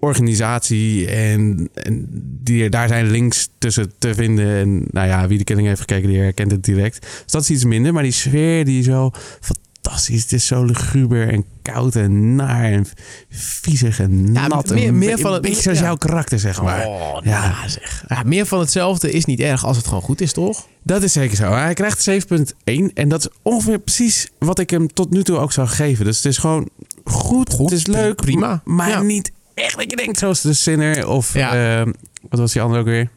organisatie. 0.00 1.06
En, 1.06 1.68
en 1.74 2.08
die, 2.42 2.68
daar 2.68 2.88
zijn 2.88 3.10
links 3.10 3.48
tussen 3.58 3.92
te 3.98 4.14
vinden. 4.14 4.46
En 4.46 4.84
nou 4.90 5.06
ja, 5.06 5.28
wie 5.28 5.38
de 5.38 5.44
killing 5.44 5.66
heeft 5.66 5.80
gekeken, 5.80 6.08
die 6.08 6.18
herkent 6.18 6.50
het 6.50 6.64
direct. 6.64 7.00
Dus 7.00 7.32
dat 7.32 7.42
is 7.42 7.50
iets 7.50 7.64
minder. 7.64 7.92
Maar 7.92 8.02
die 8.02 8.12
sfeer 8.12 8.64
die 8.64 8.78
is 8.78 8.84
zo 8.84 9.10
fantastisch. 9.12 9.70
Het 9.90 10.32
is 10.32 10.46
zo 10.46 10.64
luguber 10.64 11.28
en 11.28 11.44
koud 11.62 11.94
en 11.96 12.34
naar 12.34 12.64
en 12.64 12.86
viezig 13.30 14.00
en 14.00 14.32
Ja, 14.32 14.46
nat. 14.46 14.70
meer- 14.70 14.88
Een 14.88 14.98
meer 14.98 15.18
van 15.18 15.32
het- 15.32 15.42
beetje 15.42 15.62
zoals 15.62 15.78
ja. 15.78 15.84
jouw 15.84 15.96
karakter, 15.96 16.38
zeg 16.38 16.62
maar. 16.62 16.86
Oh, 16.86 17.16
Ja. 17.24 17.44
ja. 17.44 17.68
zeg. 17.68 18.04
Ja, 18.08 18.22
meer 18.24 18.46
van 18.46 18.60
hetzelfde 18.60 19.10
is 19.10 19.24
niet 19.24 19.40
erg 19.40 19.64
als 19.64 19.76
het 19.76 19.86
gewoon 19.86 20.02
goed 20.02 20.20
is, 20.20 20.32
toch? 20.32 20.66
Dat 20.82 21.02
is 21.02 21.12
zeker 21.12 21.36
zo. 21.36 21.52
Hij 21.52 21.74
krijgt 21.74 22.02
7.1 22.02 22.92
en 22.94 23.08
dat 23.08 23.20
is 23.20 23.28
ongeveer 23.42 23.78
precies 23.78 24.28
wat 24.38 24.58
ik 24.58 24.70
hem 24.70 24.92
tot 24.92 25.10
nu 25.10 25.22
toe 25.22 25.36
ook 25.38 25.52
zou 25.52 25.68
geven. 25.68 26.04
Dus 26.04 26.16
het 26.16 26.24
is 26.26 26.38
gewoon 26.38 26.68
goed, 27.04 27.52
Goed, 27.52 27.70
het 27.70 27.78
is 27.78 27.86
leuk, 27.86 28.16
prima. 28.16 28.60
maar 28.64 29.04
niet 29.04 29.32
echt 29.54 29.76
dat 29.76 29.90
je 29.90 29.96
denkt 29.96 30.18
zoals 30.18 30.40
de 30.40 30.52
Sinner 30.52 31.08
of 31.08 31.34
ehm, 31.34 31.92
wat 32.28 32.38
was 32.40 32.52
die 32.52 32.62
andere 32.62 32.80
ook 32.80 32.86
weer? 32.86 33.08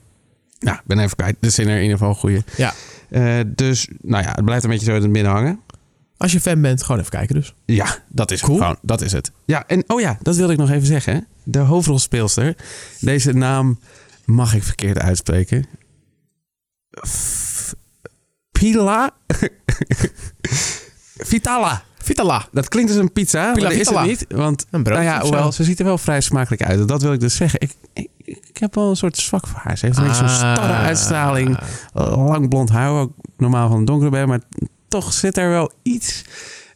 Nou, 0.59 0.77
ik 0.77 0.83
ben 0.85 0.99
even 0.99 1.15
kwijt. 1.15 1.35
De 1.39 1.49
Sinner 1.49 1.75
in 1.75 1.81
ieder 1.81 1.97
geval 1.97 2.11
een 2.13 2.19
goeie. 2.19 2.43
Ja. 2.57 2.73
Eh, 3.09 3.39
dus 3.47 3.87
nou 4.01 4.23
ja, 4.23 4.31
het 4.35 4.45
blijft 4.45 4.63
een 4.63 4.69
beetje 4.69 4.85
zo 4.85 4.95
in 4.95 5.01
het 5.01 5.11
midden 5.11 5.31
hangen. 5.31 5.59
Als 6.17 6.31
je 6.31 6.41
fan 6.41 6.61
bent, 6.61 6.83
gewoon 6.83 6.99
even 6.99 7.11
kijken 7.11 7.35
dus. 7.35 7.53
Ja, 7.65 7.97
dat 8.09 8.31
is 8.31 8.41
Cool. 8.41 8.57
gewoon, 8.57 8.77
dat 8.81 9.01
is 9.01 9.11
het. 9.11 9.31
Ja, 9.45 9.67
en 9.67 9.83
oh 9.87 9.99
ja, 10.01 10.17
dat 10.21 10.35
wilde 10.35 10.53
ik 10.53 10.59
nog 10.59 10.69
even 10.69 10.87
zeggen. 10.87 11.27
De 11.43 11.59
hoofdrolspeelster. 11.59 12.55
Deze 12.99 13.31
naam 13.33 13.79
mag 14.25 14.53
ik 14.55 14.63
verkeerd 14.63 14.97
uitspreken. 14.99 15.65
F- 17.07 17.73
Pila? 18.51 19.11
Vitala. 21.17 21.83
Vitala. 21.97 22.47
Dat 22.51 22.67
klinkt 22.67 22.91
als 22.91 22.99
een 22.99 23.11
pizza, 23.11 23.43
maar 23.45 23.53
Pila 23.53 23.69
dat 23.69 23.77
is 23.77 23.89
het 23.89 24.01
niet. 24.05 24.25
Want 24.29 24.65
Een 24.71 24.83
broodje 24.83 25.03
nou 25.03 25.15
ja, 25.15 25.21
hoewel, 25.21 25.51
ze 25.51 25.63
ziet 25.63 25.79
er 25.79 25.85
wel 25.85 25.97
vrij 25.97 26.21
smakelijk 26.21 26.63
uit. 26.63 26.87
Dat 26.87 27.01
wil 27.01 27.13
ik 27.13 27.19
dus 27.19 27.35
zeggen. 27.35 27.61
Ik, 27.61 27.71
ik, 27.93 28.09
ik 28.23 28.57
heb 28.57 28.75
wel 28.75 28.89
een 28.89 28.95
soort 28.95 29.17
zwak 29.17 29.47
voor 29.47 29.59
haar. 29.63 29.77
Ze 29.77 29.85
heeft 29.85 29.97
een 29.97 30.03
beetje 30.03 30.17
zo'n 30.27 30.29
starre 30.37 30.73
Ah. 30.73 30.83
uitstraling. 30.83 31.57
Lang 31.93 32.49
blond 32.49 32.69
haar, 32.69 32.89
ook 32.91 33.11
normaal 33.37 33.69
van 33.69 33.77
een 33.77 33.85
donkere 33.85 34.09
ben. 34.11 34.27
Maar 34.27 34.41
toch 35.01 35.13
zit 35.13 35.37
er 35.37 35.49
wel 35.49 35.71
iets 35.81 36.23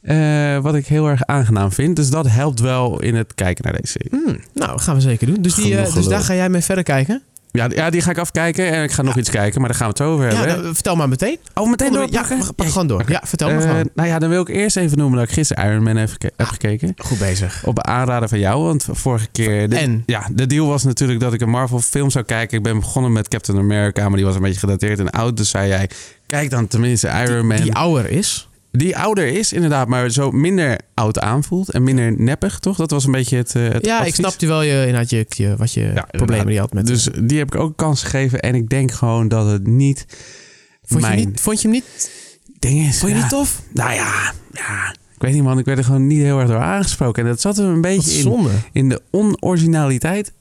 eh, 0.02 0.58
wat 0.58 0.76
ik 0.76 0.88
heel 0.88 1.08
erg 1.08 1.26
aangenaam 1.26 1.72
vind. 1.72 1.96
Dus 1.96 2.10
dat 2.10 2.28
helpt 2.28 2.60
wel 2.60 3.02
in 3.02 3.16
het 3.16 3.36
kijken 3.36 3.64
naar 3.64 3.82
deze 3.82 3.98
serie. 4.00 4.10
Hmm, 4.10 4.40
nou, 4.54 4.72
dat 4.72 4.82
gaan 4.82 4.96
we 4.96 5.02
zeker 5.02 5.28
doen. 5.28 5.42
Dus, 5.42 5.56
die, 5.56 5.78
eh, 5.78 5.94
dus 5.94 6.08
daar 6.08 6.22
ga 6.22 6.34
jij 6.34 6.50
mee 6.50 6.62
verder 6.62 6.84
kijken? 6.84 7.22
Ja, 7.52 7.68
ja, 7.70 7.90
die 7.90 8.02
ga 8.02 8.12
ik 8.12 8.18
afkijken. 8.18 8.72
En 8.72 8.84
ik 8.84 8.92
ga 8.92 9.02
nog 9.02 9.18
iets 9.18 9.30
kijken, 9.30 9.60
maar 9.62 9.70
daar 9.70 9.78
gaan 9.80 9.88
we 9.88 9.94
het 10.04 10.12
over 10.12 10.32
Ja, 10.32 10.36
hebben. 10.38 10.62
nou, 10.62 10.74
vertel 10.74 10.96
maar 10.96 11.10
meteen. 11.10 11.38
oh, 11.54 11.70
meteen 11.70 11.92
Ja, 11.92 11.98
doorpakken? 11.98 12.56
pak 12.56 12.68
gewoon 12.68 12.88
door. 12.88 13.04
Ja, 13.08 13.22
vertel 13.26 13.50
maar 13.50 13.62
Eh, 13.64 13.70
gewoon. 13.70 13.90
nou 13.96 14.08
ja, 14.08 14.20
dan 14.20 14.30
wil 14.30 14.42
ik 14.42 14.48
eerst 14.48 14.78
even 14.78 14.98
noemen 14.98 15.20
dat 15.20 15.28
ik 15.28 15.34
gisteren 15.34 15.66
Iron 15.72 15.84
Man 15.84 15.96
heb, 15.96 16.10
heb 16.36 16.48
gekeken. 16.48 16.94
Goed 16.98 17.20
bezig. 17.20 17.62
Op 17.66 17.80
aanraden 17.82 18.30
van 18.30 18.40
jou, 18.40 18.64
want 18.64 18.86
vorige 18.92 19.28
keer... 19.32 19.70
De, 19.70 19.76
En? 19.78 20.04
Ja, 20.06 20.28
de 20.32 20.46
deal 20.48 20.68
was 20.68 20.84
natuurlijk 20.84 21.20
dat 21.20 21.34
ik 21.34 21.42
een 21.42 21.50
Marvel 21.50 21.80
film 21.80 22.10
zou 22.10 22.26
kijken. 22.26 22.58
Ik 22.58 22.64
ben 22.64 22.80
begonnen 22.80 23.12
met 23.12 23.28
Captain 23.28 23.58
America, 23.58 24.08
maar 24.08 24.18
die 24.18 24.26
was 24.26 24.36
een 24.36 24.42
beetje 24.42 24.60
gedateerd 24.60 25.00
en 25.00 25.10
oud. 25.10 25.38
Dus 25.38 25.50
zei 25.50 25.68
jij, 25.68 25.90
kijk 26.28 26.50
dan 26.50 26.68
tenminste 26.68 27.08
Iron 27.28 27.48
Man. 27.48 27.62
Die 27.62 27.74
ouder 27.74 28.10
is. 28.10 28.49
Die 28.72 28.98
ouder 28.98 29.28
is 29.28 29.54
inderdaad, 29.54 29.88
maar 29.88 30.10
zo 30.10 30.32
minder 30.32 30.80
oud 30.94 31.20
aanvoelt. 31.20 31.72
En 31.72 31.84
minder 31.84 32.22
neppig, 32.22 32.60
toch? 32.60 32.78
Dat 32.78 32.92
was 32.92 33.06
een 33.06 33.12
beetje 33.12 33.38
het, 33.38 33.56
eh, 33.56 33.70
het 33.70 33.86
Ja, 33.86 34.04
ik 34.04 34.16
snapte 34.16 34.48
wel 34.48 34.62
je, 34.62 34.80
inderdaad 34.80 35.10
je, 35.10 35.26
je, 35.30 35.56
wat 35.56 35.74
je 35.74 35.92
Ja, 35.94 36.08
problemen 36.12 36.46
die 36.46 36.54
je 36.56 36.60
had 36.60 36.74
met... 36.74 36.86
Dus 36.86 37.08
die 37.24 37.38
heb 37.38 37.56
ik 37.56 37.62
ook 37.62 37.78
kans 37.78 38.04
gegeven. 38.04 38.40
En 38.40 38.56
ik 38.56 38.70
denk 38.70 38.92
gewoon 38.92 39.28
dat 39.28 39.52
het 39.52 39.68
niet 39.68 40.06
vond, 40.84 41.06
je 41.06 41.10
niet, 41.12 41.42
vond 41.42 41.62
je 41.62 41.68
hem 41.68 41.78
niet, 41.78 42.12
ding 42.60 42.88
is. 42.88 43.00
vond 43.00 43.12
je 43.12 43.18
Ja. 43.18 43.24
niet 43.24 43.32
tof? 43.32 43.62
Nou 43.74 43.94
ja, 43.94 44.34
ja, 44.52 44.96
ik 45.16 45.22
weet 45.22 45.34
niet 45.34 45.44
man. 45.44 45.60
Ik 45.60 45.66
werd 45.66 45.78
er 45.78 45.84
gewoon 45.84 46.08
niet 46.08 46.22
heel 46.22 46.40
erg 46.40 46.48
door 46.48 46.58
aangesproken. 46.60 47.24
En 47.24 47.30
dat 47.30 47.42
zat 47.42 47.58
er 47.58 47.66
een 47.66 47.82
beetje 47.82 48.30
in, 48.30 48.48
in 48.72 48.90
de 48.90 49.02
onoriginaliteit. 49.12 50.34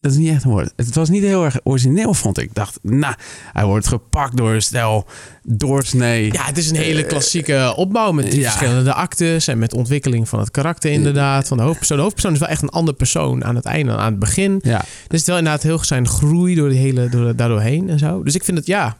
Dat 0.00 0.12
is 0.12 0.16
niet 0.16 0.28
echt 0.28 0.44
een 0.44 0.50
woord. 0.50 0.72
Het 0.76 0.94
was 0.94 1.08
niet 1.08 1.22
heel 1.22 1.44
erg 1.44 1.56
origineel, 1.62 2.14
vond 2.14 2.38
ik. 2.38 2.44
Ik 2.44 2.54
dacht, 2.54 2.78
nou, 2.82 3.14
hij 3.52 3.64
wordt 3.64 3.86
gepakt 3.86 4.36
door 4.36 4.54
een 4.54 4.62
stel 4.62 5.06
doorsnee. 5.42 6.32
Ja, 6.32 6.44
het 6.44 6.58
is 6.58 6.70
een 6.70 6.76
hele 6.76 7.04
klassieke 7.04 7.72
opbouw 7.76 8.12
met 8.12 8.34
ja. 8.34 8.42
verschillende 8.42 8.92
actes 8.92 9.48
en 9.48 9.58
met 9.58 9.74
ontwikkeling 9.74 10.28
van 10.28 10.38
het 10.38 10.50
karakter 10.50 10.90
inderdaad, 10.90 11.48
van 11.48 11.56
de 11.56 11.62
hoofdpersoon. 11.62 11.96
De 11.96 12.02
hoofdpersoon 12.02 12.32
is 12.32 12.38
wel 12.38 12.48
echt 12.48 12.62
een 12.62 12.68
andere 12.68 12.96
persoon 12.96 13.44
aan 13.44 13.54
het 13.54 13.64
einde 13.64 13.90
dan 13.90 14.00
aan 14.00 14.10
het 14.10 14.18
begin. 14.18 14.60
Ja, 14.62 14.78
Dus 14.78 14.88
het 15.02 15.12
is 15.12 15.24
wel 15.24 15.38
inderdaad 15.38 15.62
heel 15.62 15.84
zijn 15.84 16.08
groei 16.08 16.54
door 16.54 16.68
die 16.68 16.78
hele, 16.78 17.08
door, 17.08 17.36
daardoorheen 17.36 17.88
en 17.88 17.98
zo. 17.98 18.22
Dus 18.22 18.34
ik 18.34 18.44
vind 18.44 18.58
het, 18.58 18.66
ja... 18.66 18.96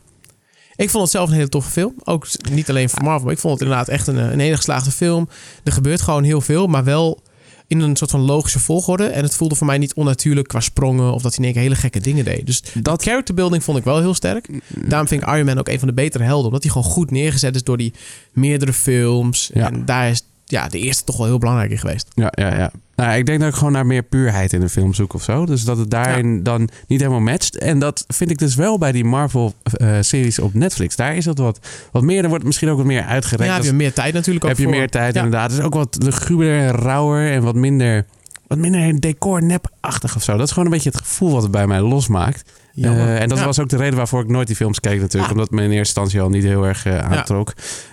Ik 0.76 0.90
vond 0.90 1.02
het 1.02 1.12
zelf 1.12 1.28
een 1.28 1.34
hele 1.34 1.48
toffe 1.48 1.70
film. 1.70 1.94
Ook 2.04 2.26
niet 2.50 2.68
alleen 2.68 2.88
voor 2.88 3.02
Marvel, 3.02 3.24
maar 3.24 3.32
ik 3.32 3.38
vond 3.38 3.52
het 3.52 3.62
inderdaad 3.62 3.88
echt 3.88 4.06
een, 4.06 4.16
een 4.16 4.38
hele 4.38 4.56
geslaagde 4.56 4.90
film. 4.90 5.28
Er 5.64 5.72
gebeurt 5.72 6.00
gewoon 6.00 6.22
heel 6.22 6.40
veel, 6.40 6.66
maar 6.66 6.84
wel 6.84 7.22
in 7.68 7.80
een 7.80 7.96
soort 7.96 8.10
van 8.10 8.20
logische 8.20 8.58
volgorde. 8.58 9.06
En 9.06 9.22
het 9.22 9.34
voelde 9.34 9.54
voor 9.54 9.66
mij 9.66 9.78
niet 9.78 9.94
onnatuurlijk 9.94 10.48
qua 10.48 10.60
sprongen 10.60 11.12
of 11.12 11.22
dat 11.22 11.30
hij 11.34 11.38
in 11.38 11.44
één 11.44 11.52
keer 11.52 11.62
hele 11.62 11.80
gekke 11.80 12.00
dingen 12.00 12.24
deed. 12.24 12.46
Dus 12.46 12.62
dat 12.80 13.02
character 13.02 13.34
building 13.34 13.64
vond 13.64 13.78
ik 13.78 13.84
wel 13.84 13.98
heel 13.98 14.14
sterk. 14.14 14.48
Daarom 14.68 15.08
vind 15.08 15.22
ik 15.22 15.28
Iron 15.28 15.44
Man 15.44 15.58
ook 15.58 15.68
een 15.68 15.78
van 15.78 15.88
de 15.88 15.94
betere 15.94 16.24
helden. 16.24 16.46
Omdat 16.46 16.62
hij 16.62 16.72
gewoon 16.72 16.90
goed 16.90 17.10
neergezet 17.10 17.54
is 17.54 17.64
door 17.64 17.76
die 17.76 17.92
meerdere 18.32 18.72
films. 18.72 19.50
Ja. 19.54 19.70
En 19.70 19.84
daar 19.84 20.10
is 20.10 20.22
ja, 20.50 20.68
de 20.68 20.78
eerste 20.78 21.04
toch 21.04 21.16
wel 21.16 21.26
heel 21.26 21.38
belangrijk 21.38 21.70
in 21.70 21.78
geweest. 21.78 22.08
ja, 22.14 22.32
ja. 22.34 22.56
ja. 22.56 22.70
Nou, 22.96 23.18
ik 23.18 23.26
denk 23.26 23.40
dat 23.40 23.48
ik 23.48 23.54
gewoon 23.54 23.72
naar 23.72 23.86
meer 23.86 24.02
puurheid 24.02 24.52
in 24.52 24.62
een 24.62 24.68
film 24.68 24.94
zoek 24.94 25.14
of 25.14 25.22
zo. 25.22 25.46
Dus 25.46 25.64
dat 25.64 25.78
het 25.78 25.90
daarin 25.90 26.42
dan 26.42 26.68
niet 26.86 27.00
helemaal 27.00 27.20
matcht. 27.20 27.58
En 27.58 27.78
dat 27.78 28.04
vind 28.08 28.30
ik 28.30 28.38
dus 28.38 28.54
wel 28.54 28.78
bij 28.78 28.92
die 28.92 29.04
Marvel-series 29.04 30.38
op 30.38 30.54
Netflix. 30.54 30.96
Daar 30.96 31.16
is 31.16 31.24
dat 31.24 31.38
wat, 31.38 31.58
wat 31.92 32.02
meer. 32.02 32.22
Er 32.22 32.28
wordt 32.28 32.44
misschien 32.44 32.68
ook 32.68 32.76
wat 32.76 32.86
meer 32.86 33.02
uitgereikt. 33.04 33.52
Ja, 33.54 33.60
heb 33.60 33.70
je 33.70 33.76
meer 33.76 33.92
tijd 33.92 34.14
natuurlijk 34.14 34.44
ook 34.44 34.50
heb 34.50 34.58
je 34.58 34.68
meer 34.68 34.88
tijd 34.88 35.14
Ja. 35.14 35.22
inderdaad. 35.22 35.50
Het 35.50 35.60
is 35.60 35.66
ook 35.66 35.74
wat 35.74 35.96
luguber 36.02 36.58
en 36.58 36.70
rauwer 36.70 37.32
en 37.32 37.42
wat 37.42 37.54
minder, 37.54 38.06
wat 38.46 38.58
minder 38.58 39.00
decor-nepachtig 39.00 40.16
of 40.16 40.22
zo. 40.22 40.36
Dat 40.36 40.46
is 40.46 40.52
gewoon 40.52 40.64
een 40.64 40.74
beetje 40.74 40.90
het 40.90 40.98
gevoel 40.98 41.30
wat 41.32 41.42
het 41.42 41.50
bij 41.50 41.66
mij 41.66 41.80
losmaakt. 41.80 42.50
Eh, 42.74 43.20
en 43.20 43.28
dat 43.28 43.38
Ja. 43.38 43.44
was 43.44 43.58
ook 43.60 43.68
de 43.68 43.76
reden 43.76 43.96
waarvoor 43.96 44.20
ik 44.22 44.28
nooit 44.28 44.46
die 44.46 44.56
films 44.56 44.80
keek 44.80 45.00
natuurlijk. 45.00 45.24
Ah. 45.32 45.36
Omdat 45.38 45.50
me 45.50 45.56
in 45.62 45.64
eerste 45.70 45.78
instantie 45.78 46.20
al 46.20 46.28
niet 46.28 46.44
heel 46.44 46.64
erg 46.66 46.84
eh, 46.86 46.98
aantrok. 46.98 47.52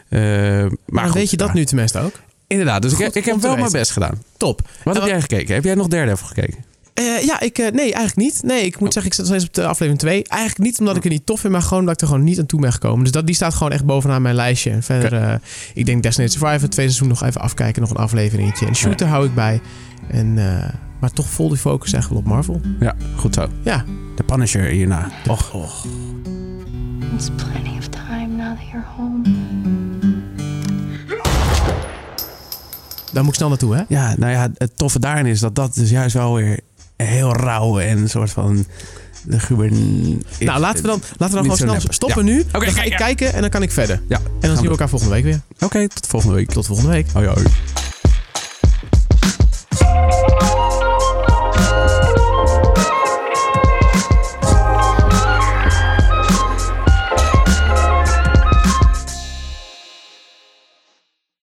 Eh, 0.09 0.19
maar 0.21 0.69
Maar 0.85 1.05
goed, 1.05 1.13
weet 1.13 1.29
je 1.29 1.37
dat 1.37 1.53
nu 1.53 1.65
tenminste 1.65 1.99
ook? 1.99 2.13
Inderdaad, 2.47 2.81
dus 2.81 2.91
ik, 2.91 3.05
Goed 3.05 3.15
ik 3.15 3.25
heb 3.25 3.41
wel 3.41 3.57
mijn 3.57 3.71
best 3.71 3.91
gedaan. 3.91 4.21
Top. 4.37 4.61
Wat 4.83 4.95
En 4.95 5.01
heb 5.01 5.09
jij 5.09 5.21
gekeken? 5.21 5.55
Heb 5.55 5.63
jij 5.63 5.75
nog 5.75 5.87
Daredevil 5.87 6.27
gekeken? 6.27 6.63
Eh, 6.93 7.23
ja, 7.25 7.39
ik, 7.39 7.57
eh, 7.57 7.71
nee, 7.71 7.83
eigenlijk 7.93 8.15
niet. 8.15 8.43
Nee, 8.43 8.65
ik 8.65 8.79
moet 8.79 8.87
Oh. 8.87 8.93
zeggen, 8.93 9.11
ik 9.11 9.13
zit 9.17 9.25
nog 9.25 9.35
steeds 9.35 9.45
op 9.45 9.53
de 9.53 9.65
aflevering 9.65 9.99
2. 9.99 10.23
Eigenlijk 10.27 10.61
niet 10.69 10.79
omdat 10.79 10.95
ik 10.95 11.03
er 11.03 11.09
niet 11.09 11.25
tof 11.25 11.39
vind, 11.39 11.53
maar 11.53 11.61
gewoon 11.61 11.79
omdat 11.79 11.93
ik 11.95 12.01
er 12.01 12.07
gewoon 12.07 12.23
niet 12.23 12.39
aan 12.39 12.45
toe 12.45 12.61
ben 12.61 12.73
gekomen. 12.73 13.03
Dus 13.03 13.11
dat, 13.11 13.25
die 13.25 13.35
staat 13.35 13.53
gewoon 13.53 13.71
echt 13.71 13.85
bovenaan 13.85 14.21
mijn 14.21 14.35
lijstje. 14.35 14.71
En 14.71 14.83
verder, 14.83 15.13
eh, 15.13 15.35
ik 15.73 15.85
denk 15.85 16.03
Designated 16.03 16.39
Survivor, 16.39 16.69
twee 16.69 16.85
seizoen 16.85 17.07
nog 17.07 17.23
even 17.23 17.41
afkijken, 17.41 17.81
nog 17.81 17.89
een 17.91 17.97
afleveringetje. 17.97 18.65
En 18.65 18.75
Shooter 18.75 19.07
hou 19.07 19.25
ik 19.25 19.33
bij. 19.35 19.61
En, 20.11 20.37
eh, 20.37 20.69
maar 20.99 21.11
toch 21.11 21.27
vol 21.29 21.49
die 21.49 21.57
focus 21.57 21.93
echt 21.93 22.09
wel 22.09 22.17
op 22.17 22.25
Marvel. 22.25 22.61
Ja, 22.79 22.95
goed 23.15 23.33
zo. 23.33 23.47
Ja, 23.63 23.85
De 24.15 24.23
Punisher 24.23 24.63
hierna. 24.63 25.09
Och, 25.29 25.53
och. 25.53 25.85
It's 27.15 27.29
plenty 27.35 27.77
of 27.77 27.87
time 27.87 28.27
now 28.27 28.57
that 28.57 28.65
you're 28.71 28.85
home. 28.97 29.21
Daar 33.15 33.23
moet 33.23 33.33
ik 33.33 33.39
snel 33.39 33.49
naartoe, 33.49 33.75
hè? 33.75 33.83
Ja, 33.87 34.15
nou 34.17 34.31
ja, 34.31 34.49
het 34.57 34.77
toffe 34.77 34.99
daarin 34.99 35.25
is 35.25 35.39
dat 35.39 35.55
dat 35.55 35.73
dus 35.73 35.89
juist 35.89 36.13
wel 36.13 36.35
weer 36.35 36.59
heel 36.95 37.35
rauw 37.35 37.79
en 37.79 37.97
een 37.97 38.09
soort 38.09 38.31
van 38.31 38.65
luguber... 39.25 39.71
Nou, 40.39 40.59
laten 40.59 40.81
we 40.81 40.87
dan, 40.87 41.01
laten 41.17 41.41
we 41.41 41.47
dan 41.47 41.57
gewoon 41.57 41.79
snel 41.79 41.93
stoppen 41.93 42.25
Ja. 42.25 42.31
nu. 42.33 42.43
Oké, 42.53 42.65
dan 42.65 42.73
ga 42.73 42.83
ik 42.83 42.91
ja. 42.91 42.97
kijken 42.97 43.33
en 43.33 43.41
dan 43.41 43.49
kan 43.49 43.61
ik 43.61 43.71
verder. 43.71 44.01
Ja, 44.07 44.17
En 44.17 44.47
dan 44.47 44.55
zien 44.55 44.65
we 44.65 44.69
elkaar 44.71 44.89
volgende 44.89 45.13
week 45.13 45.23
weer. 45.23 45.41
Oké, 45.59 45.87
tot 45.87 46.07
volgende 46.07 46.35
week. 46.35 46.51
Tot 46.51 46.65
volgende 46.65 46.91
week. 46.91 47.07
Hoi, 47.13 47.27
hoi. 47.27 47.45